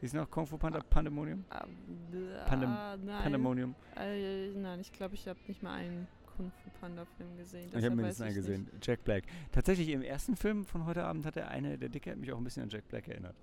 Ist 0.00 0.14
noch 0.14 0.30
Kung 0.30 0.46
Fu 0.46 0.56
Panda 0.56 0.80
Pandemonium? 0.88 1.44
Uh, 1.52 2.46
Pandem 2.46 2.70
nein. 3.04 3.22
Pandemonium? 3.22 3.74
Äh, 3.96 4.52
nein, 4.52 4.78
ich 4.80 4.92
glaube, 4.92 5.16
ich 5.16 5.26
habe 5.26 5.40
nicht 5.48 5.60
mal 5.60 5.74
einen 5.74 6.06
Kung 6.36 6.52
Fu 6.52 6.70
Panda 6.80 7.04
Film 7.16 7.36
gesehen. 7.36 7.68
Ich 7.76 7.84
habe 7.84 7.96
mindestens 7.96 8.26
einen 8.26 8.34
gesehen. 8.36 8.68
Nicht. 8.72 8.86
Jack 8.86 9.02
Black. 9.02 9.24
Tatsächlich 9.50 9.88
im 9.88 10.02
ersten 10.02 10.36
Film 10.36 10.64
von 10.64 10.86
heute 10.86 11.02
Abend 11.02 11.26
hat 11.26 11.36
er 11.36 11.48
eine, 11.48 11.78
der 11.78 11.88
Dicke 11.88 12.12
hat 12.12 12.18
mich 12.18 12.32
auch 12.32 12.38
ein 12.38 12.44
bisschen 12.44 12.62
an 12.62 12.68
Jack 12.68 12.86
Black 12.86 13.08
erinnert. 13.08 13.34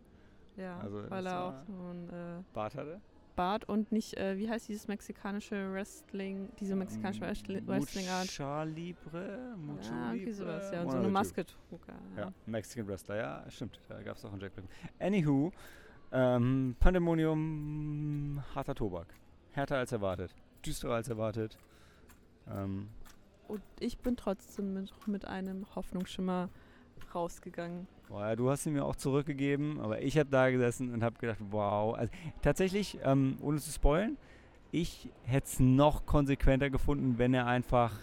Ja, 0.56 0.80
also 0.80 1.10
weil 1.10 1.26
er 1.26 1.44
auch 1.44 1.54
so 1.68 1.74
ein 1.74 2.10
äh, 2.10 2.44
Bart 2.54 2.76
hatte. 2.76 3.02
Bart 3.36 3.68
und 3.68 3.92
nicht, 3.92 4.18
äh, 4.18 4.38
wie 4.38 4.50
heißt 4.50 4.68
dieses 4.68 4.88
mexikanische 4.88 5.72
Wrestling, 5.72 6.50
diese 6.60 6.76
mexikanische 6.76 7.22
mm, 7.24 7.68
Wrestling-Art? 7.68 8.26
Mucha 8.26 8.64
Libre? 8.64 9.56
Mucha 9.58 9.90
ja, 9.90 10.14
irgendwie 10.14 10.32
sowas, 10.32 10.72
ja. 10.72 10.84
Und 10.84 10.92
so 10.92 10.98
eine 10.98 11.08
Maske 11.10 11.46
trug 11.46 11.82
er. 11.88 11.96
Ja. 12.16 12.24
ja, 12.28 12.34
Mexican 12.46 12.88
Wrestler, 12.88 13.16
ja, 13.18 13.46
stimmt. 13.50 13.80
Da 13.88 14.02
gab 14.02 14.18
es 14.18 14.26
auch 14.26 14.32
einen 14.32 14.42
Jack 14.42 14.56
Black. 14.56 14.66
Anywho, 15.00 15.52
ähm, 16.12 16.76
Pandemonium, 16.80 18.44
harter 18.54 18.76
Tobak. 18.76 19.08
Härter 19.52 19.78
als 19.78 19.92
erwartet. 19.92 20.34
Düsterer 20.66 20.96
als 20.96 21.10
erwartet. 21.10 21.58
Ähm, 22.50 22.90
und 23.48 23.62
ich 23.80 23.98
bin 24.00 24.18
trotzdem 24.18 24.74
mit, 24.74 24.92
mit 25.08 25.26
einem 25.26 25.66
Hoffnungsschimmer 25.76 26.50
rausgegangen. 27.16 27.88
Boah, 28.10 28.30
ja, 28.30 28.36
du 28.36 28.50
hast 28.50 28.66
ihn 28.66 28.74
mir 28.74 28.86
auch 28.86 28.96
zurückgegeben, 28.96 29.80
aber 29.80 30.02
ich 30.02 30.18
habe 30.18 30.30
da 30.30 30.50
gesessen 30.50 30.94
und 30.94 31.04
habe 31.04 31.18
gedacht, 31.20 31.40
wow. 31.50 31.96
Also, 31.96 32.12
tatsächlich, 32.42 33.00
ähm, 33.04 33.38
ohne 33.42 33.58
zu 33.58 33.72
spoilen, 33.72 34.18
ich 34.72 35.10
hätte 35.24 35.48
es 35.48 35.60
noch 35.60 36.06
konsequenter 36.06 36.70
gefunden, 36.70 37.18
wenn 37.18 37.34
er 37.34 37.48
einfach 37.48 37.94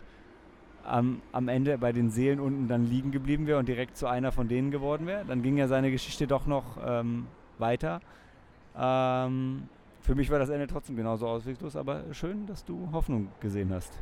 am, 0.84 1.22
am 1.32 1.48
Ende 1.48 1.78
bei 1.78 1.92
den 1.92 2.10
Seelen 2.10 2.40
unten 2.40 2.68
dann 2.68 2.86
liegen 2.86 3.12
geblieben 3.12 3.46
wäre 3.46 3.58
und 3.58 3.68
direkt 3.68 3.96
zu 3.96 4.06
einer 4.06 4.32
von 4.32 4.48
denen 4.48 4.70
geworden 4.70 5.06
wäre. 5.06 5.24
Dann 5.24 5.42
ging 5.42 5.56
ja 5.56 5.68
seine 5.68 5.90
Geschichte 5.90 6.26
doch 6.26 6.46
noch 6.46 6.78
ähm, 6.84 7.26
weiter. 7.58 8.00
Ähm, 8.76 9.68
für 10.00 10.14
mich 10.14 10.30
war 10.30 10.38
das 10.38 10.48
Ende 10.48 10.66
trotzdem 10.66 10.96
genauso 10.96 11.28
ausweglos, 11.28 11.76
aber 11.76 12.02
schön, 12.12 12.46
dass 12.46 12.64
du 12.64 12.88
Hoffnung 12.92 13.28
gesehen 13.40 13.72
hast. 13.72 13.92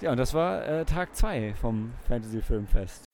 Ja, 0.00 0.12
und 0.12 0.16
das 0.16 0.32
war 0.32 0.66
äh, 0.66 0.84
Tag 0.86 1.14
2 1.14 1.54
vom 1.54 1.92
Fantasy 2.08 2.40
Filmfest. 2.40 3.09